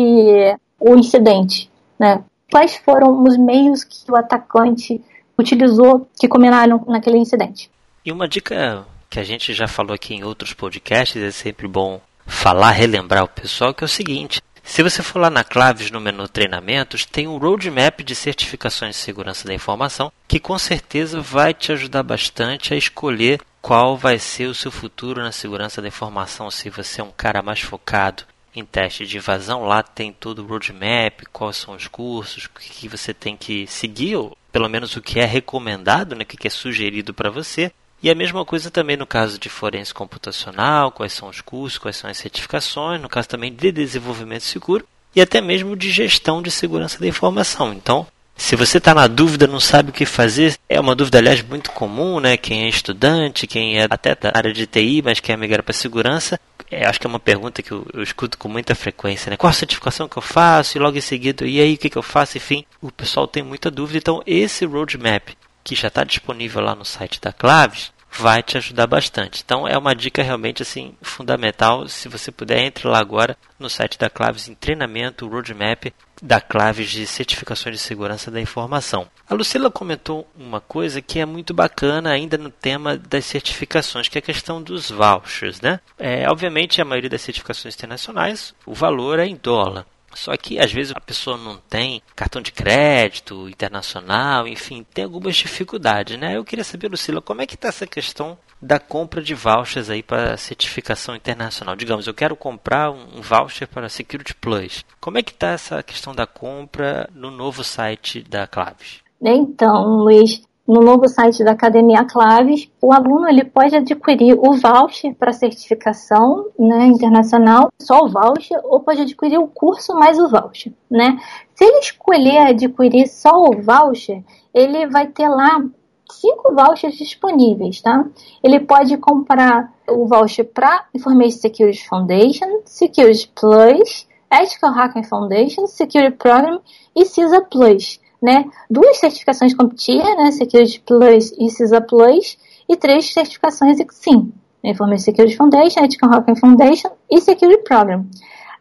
o 0.79 0.95
incidente, 0.95 1.69
né? 1.99 2.23
Quais 2.49 2.77
foram 2.77 3.21
os 3.21 3.35
meios 3.35 3.83
que 3.83 4.09
o 4.09 4.15
atacante 4.15 5.03
utilizou 5.37 6.07
que 6.17 6.27
combinaram 6.29 6.81
naquele 6.87 7.17
incidente? 7.17 7.69
E 8.05 8.13
uma 8.13 8.29
dica 8.29 8.85
que 9.13 9.19
a 9.19 9.23
gente 9.23 9.53
já 9.53 9.67
falou 9.67 9.93
aqui 9.93 10.15
em 10.15 10.23
outros 10.23 10.53
podcasts, 10.53 11.21
é 11.21 11.29
sempre 11.29 11.67
bom 11.67 12.01
falar, 12.25 12.71
relembrar 12.71 13.23
o 13.23 13.27
pessoal, 13.27 13.71
que 13.71 13.83
é 13.83 13.85
o 13.85 13.87
seguinte. 13.87 14.41
Se 14.63 14.81
você 14.81 15.03
for 15.03 15.19
lá 15.19 15.29
na 15.29 15.43
Claves 15.43 15.91
no 15.91 16.01
menu 16.01 16.27
Treinamentos, 16.27 17.05
tem 17.05 17.27
um 17.27 17.37
roadmap 17.37 18.01
de 18.01 18.15
certificações 18.15 18.95
de 18.95 19.01
segurança 19.03 19.47
da 19.47 19.53
informação 19.53 20.11
que 20.27 20.39
com 20.39 20.57
certeza 20.57 21.21
vai 21.21 21.53
te 21.53 21.71
ajudar 21.71 22.01
bastante 22.01 22.73
a 22.73 22.77
escolher 22.77 23.39
qual 23.61 23.95
vai 23.95 24.17
ser 24.17 24.47
o 24.47 24.55
seu 24.55 24.71
futuro 24.71 25.21
na 25.21 25.31
segurança 25.31 25.79
da 25.79 25.89
informação. 25.89 26.49
Se 26.49 26.71
você 26.71 26.99
é 26.99 27.03
um 27.03 27.11
cara 27.11 27.43
mais 27.43 27.59
focado 27.59 28.23
em 28.55 28.65
teste 28.65 29.05
de 29.05 29.17
invasão, 29.17 29.63
lá 29.63 29.83
tem 29.83 30.11
todo 30.11 30.39
o 30.39 30.47
roadmap, 30.47 31.21
quais 31.31 31.57
são 31.57 31.75
os 31.75 31.87
cursos, 31.87 32.45
o 32.45 32.49
que 32.59 32.87
você 32.87 33.13
tem 33.13 33.37
que 33.37 33.67
seguir, 33.67 34.15
ou 34.15 34.35
pelo 34.51 34.67
menos 34.67 34.95
o 34.95 35.01
que 35.03 35.19
é 35.19 35.25
recomendado, 35.25 36.15
né, 36.15 36.23
o 36.23 36.25
que 36.25 36.47
é 36.47 36.49
sugerido 36.49 37.13
para 37.13 37.29
você. 37.29 37.71
E 38.03 38.09
a 38.09 38.15
mesma 38.15 38.43
coisa 38.43 38.69
também 38.69 38.97
no 38.97 39.07
caso 39.07 39.39
de 39.39 39.47
forense 39.47 39.93
computacional, 39.93 40.91
quais 40.91 41.13
são 41.13 41.29
os 41.29 41.39
cursos, 41.39 41.77
quais 41.77 41.95
são 41.95 42.09
as 42.09 42.17
certificações, 42.17 43.01
no 43.01 43.07
caso 43.07 43.29
também 43.29 43.53
de 43.53 43.71
desenvolvimento 43.71 44.43
seguro 44.43 44.85
e 45.15 45.21
até 45.21 45.39
mesmo 45.39 45.73
de 45.73 45.89
gestão 45.89 46.41
de 46.41 46.51
segurança 46.51 46.99
da 46.99 47.07
informação. 47.07 47.71
Então, 47.71 48.05
se 48.35 48.57
você 48.57 48.77
está 48.77 48.93
na 48.93 49.07
dúvida, 49.07 49.47
não 49.47 49.59
sabe 49.61 49.91
o 49.91 49.93
que 49.93 50.05
fazer, 50.05 50.57
é 50.67 50.81
uma 50.81 50.93
dúvida, 50.93 51.19
aliás, 51.19 51.41
muito 51.41 51.71
comum, 51.71 52.19
né? 52.19 52.35
Quem 52.35 52.65
é 52.65 52.67
estudante, 52.67 53.47
quem 53.47 53.79
é 53.79 53.87
até 53.89 54.13
da 54.15 54.33
área 54.33 54.51
de 54.51 54.67
TI, 54.67 55.01
mas 55.01 55.21
quer 55.21 55.37
migrar 55.37 55.63
para 55.63 55.73
segurança, 55.73 56.37
é, 56.69 56.85
acho 56.85 56.99
que 56.99 57.07
é 57.07 57.09
uma 57.09 57.19
pergunta 57.19 57.61
que 57.61 57.71
eu, 57.71 57.87
eu, 57.93 58.03
escuto 58.03 58.37
com 58.37 58.49
muita 58.49 58.75
frequência, 58.75 59.29
né? 59.29 59.37
Qual 59.37 59.49
a 59.49 59.53
certificação 59.53 60.09
que 60.09 60.17
eu 60.17 60.21
faço? 60.21 60.77
E 60.77 60.81
logo 60.81 60.97
em 60.97 61.01
seguida, 61.01 61.45
e 61.45 61.61
aí, 61.61 61.75
o 61.75 61.77
que, 61.77 61.89
que 61.89 61.97
eu 61.97 62.03
faço? 62.03 62.35
Enfim, 62.35 62.65
o 62.81 62.91
pessoal 62.91 63.27
tem 63.27 63.43
muita 63.43 63.71
dúvida. 63.71 63.97
Então, 63.97 64.21
esse 64.25 64.65
roadmap 64.65 65.29
que 65.63 65.75
já 65.75 65.87
está 65.87 66.03
disponível 66.03 66.61
lá 66.61 66.75
no 66.75 66.85
site 66.85 67.21
da 67.21 67.31
Claves, 67.31 67.91
vai 68.11 68.43
te 68.43 68.57
ajudar 68.57 68.87
bastante. 68.87 69.41
Então 69.43 69.67
é 69.67 69.77
uma 69.77 69.95
dica 69.95 70.21
realmente 70.21 70.61
assim 70.61 70.95
fundamental. 71.01 71.87
Se 71.87 72.07
você 72.07 72.31
puder, 72.31 72.59
entre 72.59 72.87
lá 72.87 72.99
agora 72.99 73.37
no 73.57 73.69
site 73.69 73.97
da 73.97 74.09
Claves 74.09 74.47
em 74.47 74.53
treinamento, 74.53 75.27
roadmap 75.27 75.91
da 76.21 76.39
Claves 76.39 76.89
de 76.89 77.05
certificações 77.05 77.75
de 77.75 77.81
segurança 77.81 78.31
da 78.31 78.39
informação. 78.39 79.07
A 79.27 79.33
Lucila 79.33 79.71
comentou 79.71 80.29
uma 80.37 80.61
coisa 80.61 81.01
que 81.01 81.19
é 81.19 81.25
muito 81.25 81.53
bacana 81.53 82.11
ainda 82.11 82.37
no 82.37 82.49
tema 82.49 82.97
das 82.97 83.25
certificações, 83.25 84.07
que 84.07 84.17
é 84.17 84.19
a 84.19 84.21
questão 84.21 84.61
dos 84.61 84.91
vouchers, 84.91 85.59
né? 85.59 85.79
É, 85.97 86.29
obviamente 86.29 86.81
a 86.81 86.85
maioria 86.85 87.09
das 87.09 87.21
certificações 87.21 87.75
internacionais 87.75 88.53
o 88.65 88.73
valor 88.73 89.19
é 89.19 89.25
em 89.25 89.35
dólar. 89.35 89.85
Só 90.15 90.35
que 90.37 90.59
às 90.59 90.71
vezes 90.71 90.93
a 90.95 90.99
pessoa 90.99 91.37
não 91.37 91.57
tem 91.57 92.01
cartão 92.15 92.41
de 92.41 92.51
crédito 92.51 93.47
internacional, 93.49 94.47
enfim, 94.47 94.85
tem 94.93 95.03
algumas 95.03 95.35
dificuldades, 95.35 96.17
né? 96.17 96.37
Eu 96.37 96.43
queria 96.43 96.63
saber, 96.63 96.89
Lucila, 96.89 97.21
como 97.21 97.41
é 97.41 97.45
que 97.45 97.55
está 97.55 97.69
essa 97.69 97.87
questão 97.87 98.37
da 98.61 98.79
compra 98.79 99.21
de 99.21 99.33
vouchers 99.33 99.89
aí 99.89 100.01
para 100.01 100.37
certificação 100.37 101.15
internacional? 101.15 101.75
Digamos, 101.75 102.07
eu 102.07 102.13
quero 102.13 102.35
comprar 102.35 102.91
um 102.91 103.21
voucher 103.21 103.67
para 103.67 103.89
Security 103.89 104.33
Plus. 104.35 104.85
Como 104.99 105.17
é 105.17 105.23
que 105.23 105.31
está 105.31 105.49
essa 105.49 105.83
questão 105.83 106.13
da 106.13 106.25
compra 106.25 107.09
no 107.13 107.29
novo 107.29 107.63
site 107.63 108.21
da 108.21 108.47
Claves? 108.47 109.01
Então, 109.21 109.97
Luiz, 109.97 110.41
no 110.67 110.81
novo 110.81 111.07
site 111.09 111.43
da 111.43 111.51
Academia 111.51 112.05
Claves, 112.05 112.69
o 112.81 112.93
aluno 112.93 113.27
ele 113.27 113.43
pode 113.43 113.75
adquirir 113.75 114.33
o 114.37 114.53
voucher 114.53 115.13
para 115.15 115.33
certificação 115.33 116.45
né, 116.57 116.85
internacional, 116.85 117.69
só 117.81 118.05
o 118.05 118.09
voucher, 118.09 118.59
ou 118.63 118.79
pode 118.79 119.01
adquirir 119.01 119.37
o 119.37 119.47
curso 119.47 119.93
mais 119.93 120.17
o 120.17 120.29
voucher. 120.29 120.71
Né? 120.89 121.19
Se 121.53 121.65
ele 121.65 121.79
escolher 121.79 122.47
adquirir 122.47 123.07
só 123.07 123.31
o 123.31 123.61
voucher, 123.61 124.23
ele 124.53 124.87
vai 124.87 125.07
ter 125.07 125.27
lá 125.27 125.61
cinco 126.09 126.53
vouchers 126.53 126.95
disponíveis, 126.95 127.81
tá? 127.81 128.05
Ele 128.43 128.59
pode 128.59 128.95
comprar 128.97 129.73
o 129.89 130.05
voucher 130.05 130.45
para 130.45 130.85
Information 130.93 131.39
Security 131.39 131.87
Foundation, 131.87 132.61
Security 132.65 133.31
Plus, 133.35 134.07
Ethical 134.31 134.71
Hacking 134.71 135.03
Foundation, 135.03 135.67
Security 135.67 136.15
Program 136.15 136.61
e 136.95 137.05
CISA 137.05 137.41
Plus 137.41 137.99
né, 138.23 138.45
duas 138.69 138.97
certificações 138.97 139.53
CompTIA, 139.53 140.15
né, 140.15 140.31
Security 140.31 140.79
Plus 140.79 141.33
e 141.37 141.49
CISA 141.49 141.81
Plus, 141.81 142.37
e 142.69 142.77
três 142.77 143.13
certificações 143.13 143.77
XSIM, 143.77 144.31
Information 144.63 145.03
Security 145.03 145.35
Foundation, 145.35 145.83
Ethical 145.83 146.09
Hacking 146.09 146.37
Foundation 146.37 146.91
e 147.11 147.19
Security 147.19 147.61
Program. 147.63 148.05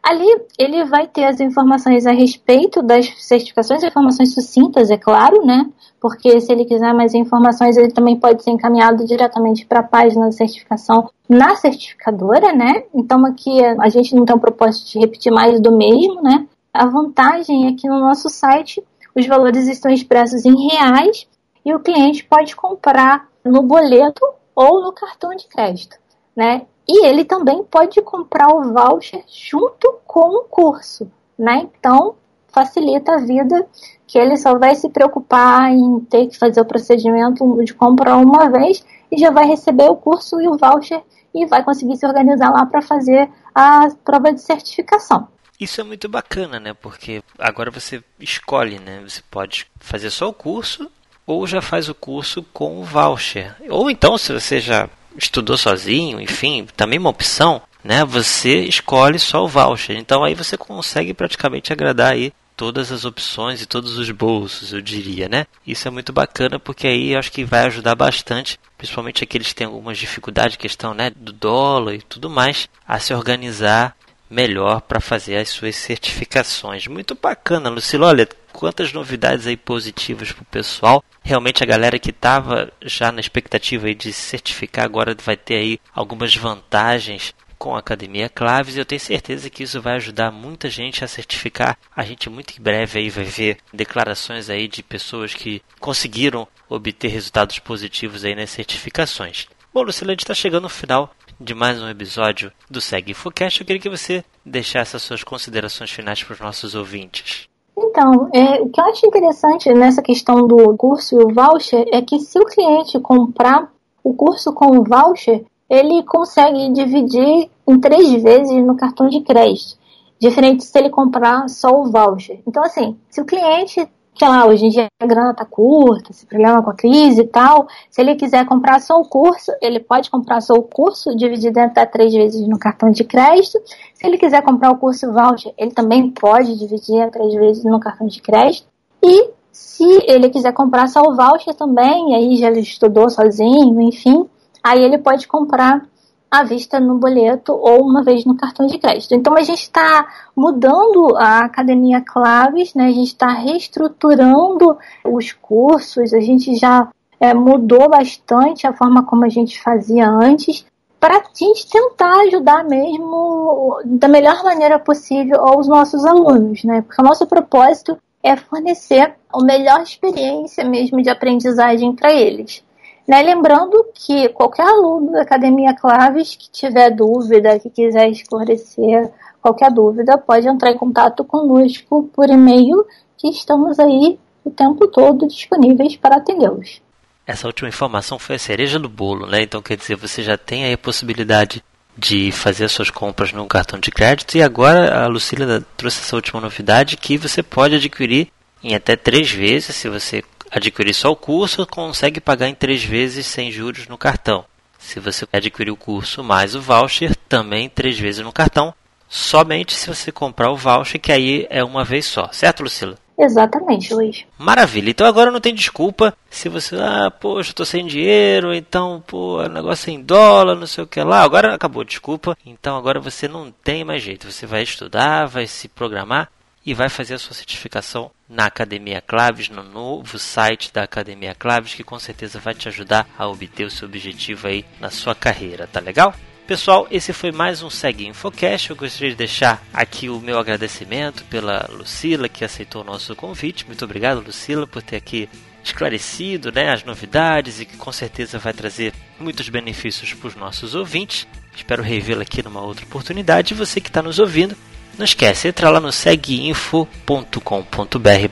Ali 0.03 0.27
ele 0.59 0.83
vai 0.83 1.07
ter 1.07 1.23
as 1.23 1.39
informações 1.39 2.05
a 2.05 2.11
respeito 2.11 2.81
das 2.81 3.07
certificações, 3.19 3.81
informações 3.83 4.33
sucintas, 4.33 4.91
é 4.91 4.97
claro, 4.97 5.45
né? 5.45 5.65
Porque 6.01 6.41
se 6.41 6.51
ele 6.51 6.65
quiser 6.65 6.93
mais 6.93 7.13
informações, 7.13 7.77
ele 7.77 7.93
também 7.93 8.19
pode 8.19 8.43
ser 8.43 8.51
encaminhado 8.51 9.05
diretamente 9.05 9.65
para 9.65 9.79
a 9.79 9.83
página 9.83 10.27
de 10.27 10.35
certificação 10.35 11.09
na 11.29 11.55
certificadora, 11.55 12.51
né? 12.51 12.83
Então 12.93 13.25
aqui 13.25 13.63
a 13.63 13.87
gente 13.87 14.13
não 14.13 14.25
tem 14.25 14.35
o 14.35 14.39
propósito 14.39 14.91
de 14.91 14.99
repetir 14.99 15.31
mais 15.31 15.61
do 15.61 15.71
mesmo, 15.71 16.21
né? 16.21 16.45
A 16.73 16.85
vantagem 16.85 17.67
é 17.67 17.73
que 17.73 17.87
no 17.87 17.99
nosso 18.01 18.27
site 18.27 18.83
os 19.15 19.25
valores 19.27 19.67
estão 19.67 19.91
expressos 19.91 20.45
em 20.45 20.67
reais 20.69 21.27
e 21.65 21.73
o 21.73 21.79
cliente 21.79 22.23
pode 22.25 22.55
comprar 22.55 23.27
no 23.43 23.61
boleto 23.61 24.25
ou 24.55 24.81
no 24.81 24.91
cartão 24.91 25.35
de 25.35 25.47
crédito, 25.47 25.97
né? 26.35 26.65
E 26.87 27.05
ele 27.05 27.23
também 27.23 27.63
pode 27.63 28.01
comprar 28.01 28.53
o 28.53 28.73
voucher 28.73 29.23
junto 29.27 29.99
com 30.05 30.29
o 30.37 30.43
curso, 30.43 31.09
né? 31.37 31.67
Então, 31.79 32.15
facilita 32.49 33.13
a 33.13 33.17
vida, 33.17 33.65
que 34.05 34.17
ele 34.17 34.37
só 34.37 34.57
vai 34.57 34.75
se 34.75 34.89
preocupar 34.89 35.71
em 35.71 35.99
ter 36.01 36.27
que 36.27 36.37
fazer 36.37 36.61
o 36.61 36.65
procedimento 36.65 37.63
de 37.63 37.73
compra 37.73 38.15
uma 38.15 38.49
vez 38.49 38.85
e 39.11 39.17
já 39.17 39.31
vai 39.31 39.45
receber 39.45 39.89
o 39.89 39.95
curso 39.95 40.39
e 40.39 40.47
o 40.47 40.57
voucher 40.57 41.01
e 41.33 41.45
vai 41.47 41.63
conseguir 41.63 41.97
se 41.97 42.05
organizar 42.05 42.51
lá 42.51 42.65
para 42.65 42.81
fazer 42.81 43.29
a 43.55 43.87
prova 44.03 44.31
de 44.31 44.41
certificação. 44.41 45.27
Isso 45.63 45.79
é 45.79 45.83
muito 45.83 46.09
bacana, 46.09 46.59
né? 46.59 46.73
Porque 46.73 47.23
agora 47.39 47.71
você 47.71 48.03
escolhe, 48.19 48.79
né? 48.79 49.01
Você 49.07 49.21
pode 49.31 49.65
fazer 49.79 50.09
só 50.09 50.27
o 50.27 50.33
curso 50.33 50.91
ou 51.25 51.47
já 51.47 51.61
faz 51.61 51.87
o 51.87 51.95
curso 51.95 52.43
com 52.51 52.81
o 52.81 52.83
voucher. 52.83 53.55
Ou 53.69 53.89
então, 53.89 54.17
se 54.17 54.33
você 54.33 54.59
já 54.59 54.89
estudou 55.17 55.57
sozinho, 55.57 56.19
enfim, 56.19 56.67
também 56.75 56.99
uma 56.99 57.09
opção, 57.09 57.61
né? 57.81 58.03
Você 58.03 58.59
escolhe 58.65 59.17
só 59.17 59.45
o 59.45 59.47
voucher. 59.47 59.95
Então 59.95 60.21
aí 60.23 60.35
você 60.35 60.57
consegue 60.57 61.13
praticamente 61.13 61.71
agradar 61.71 62.11
aí 62.11 62.33
todas 62.57 62.91
as 62.91 63.05
opções 63.05 63.61
e 63.61 63.65
todos 63.65 63.97
os 63.97 64.11
bolsos, 64.11 64.73
eu 64.73 64.81
diria, 64.81 65.27
né? 65.27 65.47
Isso 65.65 65.87
é 65.87 65.91
muito 65.91 66.13
bacana 66.13 66.59
porque 66.59 66.87
aí 66.87 67.15
acho 67.15 67.31
que 67.31 67.43
vai 67.43 67.65
ajudar 67.65 67.95
bastante, 67.95 68.59
principalmente 68.77 69.23
aqueles 69.23 69.47
que 69.47 69.55
têm 69.55 69.67
algumas 69.67 69.97
dificuldades, 69.97 70.57
questão, 70.57 70.93
né, 70.93 71.09
do 71.15 71.33
dólar 71.33 71.95
e 71.95 72.01
tudo 72.01 72.29
mais, 72.29 72.69
a 72.87 72.99
se 72.99 73.13
organizar 73.13 73.95
melhor 74.33 74.81
para 74.81 74.99
fazer 74.99 75.37
as 75.37 75.49
suas 75.49 75.75
certificações. 75.75 76.87
Muito 76.87 77.15
bacana, 77.15 77.69
Lucila. 77.69 78.07
Olha, 78.07 78.27
quantas 78.51 78.91
novidades 78.91 79.47
aí 79.47 79.55
positivas 79.55 80.31
para 80.31 80.41
o 80.41 80.45
pessoal. 80.45 81.03
Realmente 81.23 81.63
a 81.63 81.65
galera 81.65 81.99
que 81.99 82.09
estava 82.09 82.71
já 82.81 83.11
na 83.11 83.21
expectativa 83.21 83.87
aí 83.87 83.95
de 83.95 84.11
se 84.11 84.21
certificar 84.21 84.85
agora 84.85 85.15
vai 85.23 85.37
ter 85.37 85.55
aí 85.55 85.79
algumas 85.93 86.35
vantagens 86.35 87.33
com 87.57 87.77
a 87.77 87.79
Academia 87.79 88.27
Claves 88.27 88.75
e 88.75 88.79
eu 88.79 88.85
tenho 88.85 88.99
certeza 88.99 89.49
que 89.49 89.63
isso 89.63 89.81
vai 89.81 89.95
ajudar 89.95 90.31
muita 90.31 90.69
gente 90.69 91.01
a 91.01 91.07
certificar. 91.07 91.77
A 91.95 92.03
gente 92.03 92.29
muito 92.29 92.53
em 92.59 92.61
breve 92.61 92.99
aí 92.99 93.09
vai 93.09 93.23
ver 93.23 93.57
declarações 93.71 94.49
aí 94.49 94.67
de 94.67 94.83
pessoas 94.83 95.33
que 95.33 95.61
conseguiram 95.79 96.45
obter 96.67 97.07
resultados 97.07 97.59
positivos 97.59 98.25
aí 98.25 98.35
nas 98.35 98.49
certificações. 98.49 99.47
Bom, 99.73 99.81
Lucila, 99.81 100.11
a 100.11 100.13
gente 100.13 100.19
está 100.19 100.35
chegando 100.35 100.63
no 100.63 100.69
final 100.69 101.09
de 101.41 101.55
mais 101.55 101.81
um 101.81 101.89
episódio 101.89 102.51
do 102.69 102.79
Segue 102.79 103.09
Infocast. 103.09 103.59
Eu 103.59 103.65
queria 103.65 103.81
que 103.81 103.89
você 103.89 104.23
deixasse 104.45 104.95
as 104.95 105.01
suas 105.01 105.23
considerações 105.23 105.89
finais 105.89 106.23
para 106.23 106.35
os 106.35 106.39
nossos 106.39 106.75
ouvintes. 106.75 107.49
Então, 107.75 108.29
é, 108.31 108.61
o 108.61 108.69
que 108.69 108.79
eu 108.79 108.85
acho 108.85 109.07
interessante 109.07 109.73
nessa 109.73 110.03
questão 110.03 110.45
do 110.45 110.77
curso 110.77 111.19
e 111.19 111.23
o 111.23 111.33
voucher 111.33 111.87
é 111.91 112.03
que 112.03 112.19
se 112.19 112.37
o 112.37 112.45
cliente 112.45 112.99
comprar 112.99 113.73
o 114.03 114.13
curso 114.13 114.53
com 114.53 114.77
o 114.77 114.83
voucher, 114.83 115.43
ele 115.67 116.03
consegue 116.03 116.71
dividir 116.71 117.49
em 117.67 117.79
três 117.79 118.21
vezes 118.21 118.63
no 118.63 118.75
cartão 118.75 119.09
de 119.09 119.21
crédito, 119.21 119.75
diferente 120.19 120.63
se 120.63 120.77
ele 120.77 120.91
comprar 120.91 121.49
só 121.49 121.69
o 121.71 121.89
voucher. 121.89 122.39
Então, 122.45 122.63
assim, 122.63 122.95
se 123.09 123.19
o 123.19 123.25
cliente 123.25 123.89
sei 124.15 124.27
lá, 124.27 124.45
hoje 124.45 124.65
em 124.65 124.69
dia 124.69 124.87
a 125.01 125.05
grana 125.05 125.33
tá 125.33 125.45
curta, 125.45 126.11
esse 126.11 126.25
problema 126.25 126.61
com 126.61 126.69
a 126.69 126.75
crise 126.75 127.21
e 127.21 127.27
tal. 127.27 127.67
Se 127.89 128.01
ele 128.01 128.15
quiser 128.15 128.45
comprar 128.45 128.79
só 128.79 128.99
o 128.99 129.05
curso, 129.05 129.51
ele 129.61 129.79
pode 129.79 130.09
comprar 130.09 130.41
só 130.41 130.53
o 130.53 130.63
curso, 130.63 131.15
dividido 131.15 131.59
até 131.59 131.85
três 131.85 132.13
vezes 132.13 132.47
no 132.47 132.57
cartão 132.57 132.91
de 132.91 133.03
crédito. 133.03 133.59
Se 133.93 134.05
ele 134.05 134.17
quiser 134.17 134.41
comprar 134.43 134.71
o 134.71 134.77
curso 134.77 135.11
voucher, 135.11 135.53
ele 135.57 135.71
também 135.71 136.09
pode 136.09 136.57
dividir 136.57 137.01
a 137.01 137.09
três 137.09 137.33
vezes 137.33 137.63
no 137.63 137.79
cartão 137.79 138.07
de 138.07 138.21
crédito. 138.21 138.67
E 139.03 139.29
se 139.51 139.85
ele 140.07 140.29
quiser 140.29 140.53
comprar 140.53 140.87
só 140.87 141.01
o 141.01 141.15
voucher 141.15 141.53
também, 141.55 142.15
aí 142.15 142.37
já 142.37 142.51
estudou 142.51 143.09
sozinho, 143.09 143.81
enfim, 143.81 144.27
aí 144.63 144.81
ele 144.81 144.97
pode 144.97 145.27
comprar 145.27 145.85
à 146.33 146.43
vista 146.43 146.79
no 146.79 146.97
boleto 146.97 147.53
ou 147.53 147.83
uma 147.83 148.03
vez 148.03 148.25
no 148.25 148.35
cartão 148.35 148.65
de 148.65 148.79
crédito. 148.79 149.13
Então 149.13 149.35
a 149.35 149.43
gente 149.43 149.61
está 149.61 150.07
mudando 150.35 151.15
a 151.15 151.45
academia 151.45 152.01
Claves, 152.01 152.73
né? 152.73 152.87
A 152.87 152.91
gente 152.91 153.09
está 153.09 153.27
reestruturando 153.27 154.75
os 155.05 155.31
cursos, 155.31 156.11
a 156.11 156.19
gente 156.19 156.55
já 156.55 156.89
é, 157.19 157.35
mudou 157.35 157.87
bastante 157.87 158.65
a 158.65 158.73
forma 158.73 159.03
como 159.03 159.23
a 159.23 159.29
gente 159.29 159.61
fazia 159.61 160.09
antes 160.09 160.65
para 160.99 161.17
a 161.17 161.23
gente 161.35 161.69
tentar 161.69 162.21
ajudar 162.21 162.63
mesmo 162.63 163.79
da 163.85 164.07
melhor 164.07 164.43
maneira 164.43 164.79
possível 164.79 165.39
aos 165.39 165.67
nossos 165.67 166.03
alunos, 166.03 166.63
né? 166.63 166.81
Porque 166.81 166.99
o 166.99 167.05
nosso 167.05 167.27
propósito 167.27 167.95
é 168.23 168.35
fornecer 168.35 169.13
a 169.31 169.43
melhor 169.43 169.81
experiência 169.81 170.63
mesmo 170.63 170.99
de 170.99 171.11
aprendizagem 171.11 171.93
para 171.93 172.11
eles. 172.11 172.63
Né? 173.07 173.21
Lembrando 173.21 173.85
que 173.93 174.29
qualquer 174.29 174.65
aluno 174.65 175.11
da 175.11 175.21
Academia 175.21 175.73
Claves 175.73 176.35
que 176.35 176.49
tiver 176.49 176.91
dúvida, 176.91 177.59
que 177.59 177.69
quiser 177.69 178.09
esclarecer 178.09 179.11
qualquer 179.41 179.71
dúvida, 179.71 180.17
pode 180.17 180.47
entrar 180.47 180.71
em 180.71 180.77
contato 180.77 181.23
conosco 181.23 182.09
por 182.13 182.29
e-mail, 182.29 182.85
que 183.17 183.27
estamos 183.27 183.79
aí 183.79 184.17
o 184.43 184.49
tempo 184.49 184.87
todo 184.87 185.27
disponíveis 185.27 185.95
para 185.95 186.17
atendê-los. 186.17 186.81
Essa 187.25 187.47
última 187.47 187.69
informação 187.69 188.19
foi 188.19 188.35
a 188.35 188.39
cereja 188.39 188.77
do 188.77 188.89
bolo, 188.89 189.25
né? 189.25 189.43
Então 189.43 189.61
quer 189.61 189.77
dizer, 189.77 189.95
você 189.95 190.21
já 190.21 190.37
tem 190.37 190.65
aí 190.65 190.73
a 190.73 190.77
possibilidade 190.77 191.63
de 191.97 192.31
fazer 192.31 192.65
as 192.65 192.71
suas 192.71 192.89
compras 192.89 193.31
no 193.31 193.45
cartão 193.47 193.79
de 193.79 193.91
crédito 193.91 194.35
e 194.35 194.41
agora 194.41 195.03
a 195.03 195.07
Lucília 195.07 195.63
trouxe 195.77 196.01
essa 196.01 196.15
última 196.15 196.41
novidade 196.41 196.97
que 196.97 197.17
você 197.17 197.43
pode 197.43 197.75
adquirir 197.75 198.29
em 198.63 198.73
até 198.73 198.95
três 198.95 199.31
vezes 199.31 199.75
se 199.75 199.87
você 199.87 200.23
adquirir 200.53 200.93
só 200.93 201.11
o 201.11 201.15
curso, 201.15 201.65
consegue 201.65 202.21
pagar 202.21 202.47
em 202.47 202.55
três 202.55 202.83
vezes 202.83 203.25
sem 203.25 203.51
juros 203.51 203.87
no 203.87 203.97
cartão. 203.97 204.45
Se 204.77 204.99
você 204.99 205.27
adquirir 205.33 205.71
o 205.71 205.77
curso 205.77 206.23
mais 206.23 206.55
o 206.55 206.61
voucher, 206.61 207.15
também 207.27 207.69
três 207.69 207.97
vezes 207.97 208.23
no 208.23 208.31
cartão, 208.31 208.73
somente 209.09 209.73
se 209.73 209.87
você 209.87 210.11
comprar 210.11 210.51
o 210.51 210.57
voucher, 210.57 211.01
que 211.01 211.11
aí 211.11 211.47
é 211.49 211.63
uma 211.63 211.83
vez 211.83 212.05
só, 212.05 212.29
certo, 212.31 212.63
Lucila? 212.63 212.97
Exatamente, 213.17 213.93
Luiz. 213.93 214.25
Maravilha. 214.37 214.89
Então 214.89 215.05
agora 215.05 215.31
não 215.31 215.39
tem 215.39 215.53
desculpa 215.53 216.15
se 216.29 216.49
você, 216.49 216.75
ah, 216.75 217.11
poxa, 217.11 217.51
eu 217.51 217.55
tô 217.55 217.65
sem 217.65 217.85
dinheiro, 217.85 218.53
então, 218.53 219.03
pô, 219.05 219.37
o 219.37 219.47
negócio 219.47 219.89
é 219.89 219.93
em 219.93 220.01
dólar, 220.01 220.55
não 220.55 220.65
sei 220.65 220.83
o 220.83 220.87
que 220.87 221.01
lá. 221.01 221.21
Agora 221.21 221.53
acabou, 221.53 221.83
desculpa. 221.83 222.35
Então 222.45 222.75
agora 222.75 222.99
você 222.99 223.27
não 223.27 223.51
tem 223.51 223.83
mais 223.83 224.01
jeito. 224.01 224.31
Você 224.31 224.47
vai 224.47 224.63
estudar, 224.63 225.27
vai 225.27 225.45
se 225.45 225.67
programar 225.67 226.29
e 226.65 226.73
vai 226.73 226.89
fazer 226.89 227.15
a 227.15 227.19
sua 227.19 227.33
certificação 227.33 228.11
na 228.29 228.45
Academia 228.45 229.01
Claves, 229.01 229.49
no 229.49 229.63
novo 229.63 230.17
site 230.17 230.71
da 230.73 230.83
Academia 230.83 231.35
Claves, 231.35 231.73
que 231.73 231.83
com 231.83 231.99
certeza 231.99 232.39
vai 232.39 232.53
te 232.53 232.67
ajudar 232.67 233.07
a 233.17 233.27
obter 233.27 233.65
o 233.65 233.71
seu 233.71 233.87
objetivo 233.87 234.47
aí 234.47 234.65
na 234.79 234.89
sua 234.89 235.13
carreira, 235.13 235.67
tá 235.67 235.79
legal? 235.79 236.15
Pessoal, 236.47 236.87
esse 236.91 237.13
foi 237.13 237.31
mais 237.31 237.63
um 237.63 237.69
Segue 237.69 238.05
Infocast. 238.05 238.69
Eu 238.69 238.75
gostaria 238.75 239.11
de 239.11 239.15
deixar 239.15 239.63
aqui 239.73 240.09
o 240.09 240.19
meu 240.19 240.37
agradecimento 240.37 241.23
pela 241.25 241.69
Lucila 241.71 242.27
que 242.27 242.43
aceitou 242.43 242.81
o 242.81 242.85
nosso 242.85 243.15
convite. 243.15 243.65
Muito 243.65 243.85
obrigado, 243.85 244.19
Lucila, 244.19 244.67
por 244.67 244.81
ter 244.81 244.97
aqui 244.97 245.29
esclarecido 245.63 246.51
né, 246.51 246.73
as 246.73 246.83
novidades 246.83 247.61
e 247.61 247.65
que 247.65 247.77
com 247.77 247.91
certeza 247.93 248.37
vai 248.37 248.51
trazer 248.51 248.93
muitos 249.17 249.47
benefícios 249.47 250.13
para 250.13 250.27
os 250.27 250.35
nossos 250.35 250.75
ouvintes. 250.75 251.25
Espero 251.55 251.81
revê-la 251.81 252.23
aqui 252.23 252.43
numa 252.43 252.61
outra 252.61 252.85
oportunidade. 252.85 253.53
E 253.53 253.57
você 253.57 253.79
que 253.79 253.87
está 253.87 254.01
nos 254.01 254.19
ouvindo, 254.19 254.57
não 254.97 255.05
esquece, 255.05 255.47
entra 255.47 255.69
lá 255.69 255.79
no 255.79 255.91
seguinfo.com.br 255.91 256.87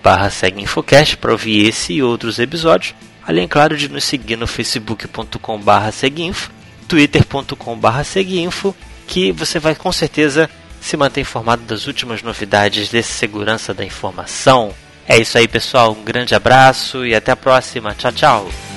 barra 0.01 0.29
seguinfocast 0.29 1.17
para 1.17 1.31
ouvir 1.31 1.67
esse 1.67 1.93
e 1.93 2.03
outros 2.03 2.37
episódios. 2.39 2.93
Além, 3.25 3.47
claro, 3.47 3.77
de 3.77 3.89
nos 3.89 4.03
seguir 4.03 4.35
no 4.35 4.47
facebook.com 4.47 5.59
barra 5.59 5.91
seguinfo, 5.91 6.51
twitter.com 6.87 7.77
barra 7.77 8.03
seguinfo, 8.03 8.75
que 9.07 9.31
você 9.31 9.59
vai 9.59 9.75
com 9.75 9.91
certeza 9.91 10.49
se 10.79 10.97
manter 10.97 11.21
informado 11.21 11.63
das 11.63 11.87
últimas 11.87 12.23
novidades 12.23 12.89
desse 12.89 13.13
segurança 13.13 13.73
da 13.73 13.85
informação. 13.85 14.73
É 15.07 15.17
isso 15.17 15.37
aí, 15.37 15.47
pessoal. 15.47 15.91
Um 15.91 16.03
grande 16.03 16.33
abraço 16.33 17.05
e 17.05 17.13
até 17.13 17.31
a 17.31 17.35
próxima. 17.35 17.93
Tchau, 17.93 18.11
tchau. 18.11 18.70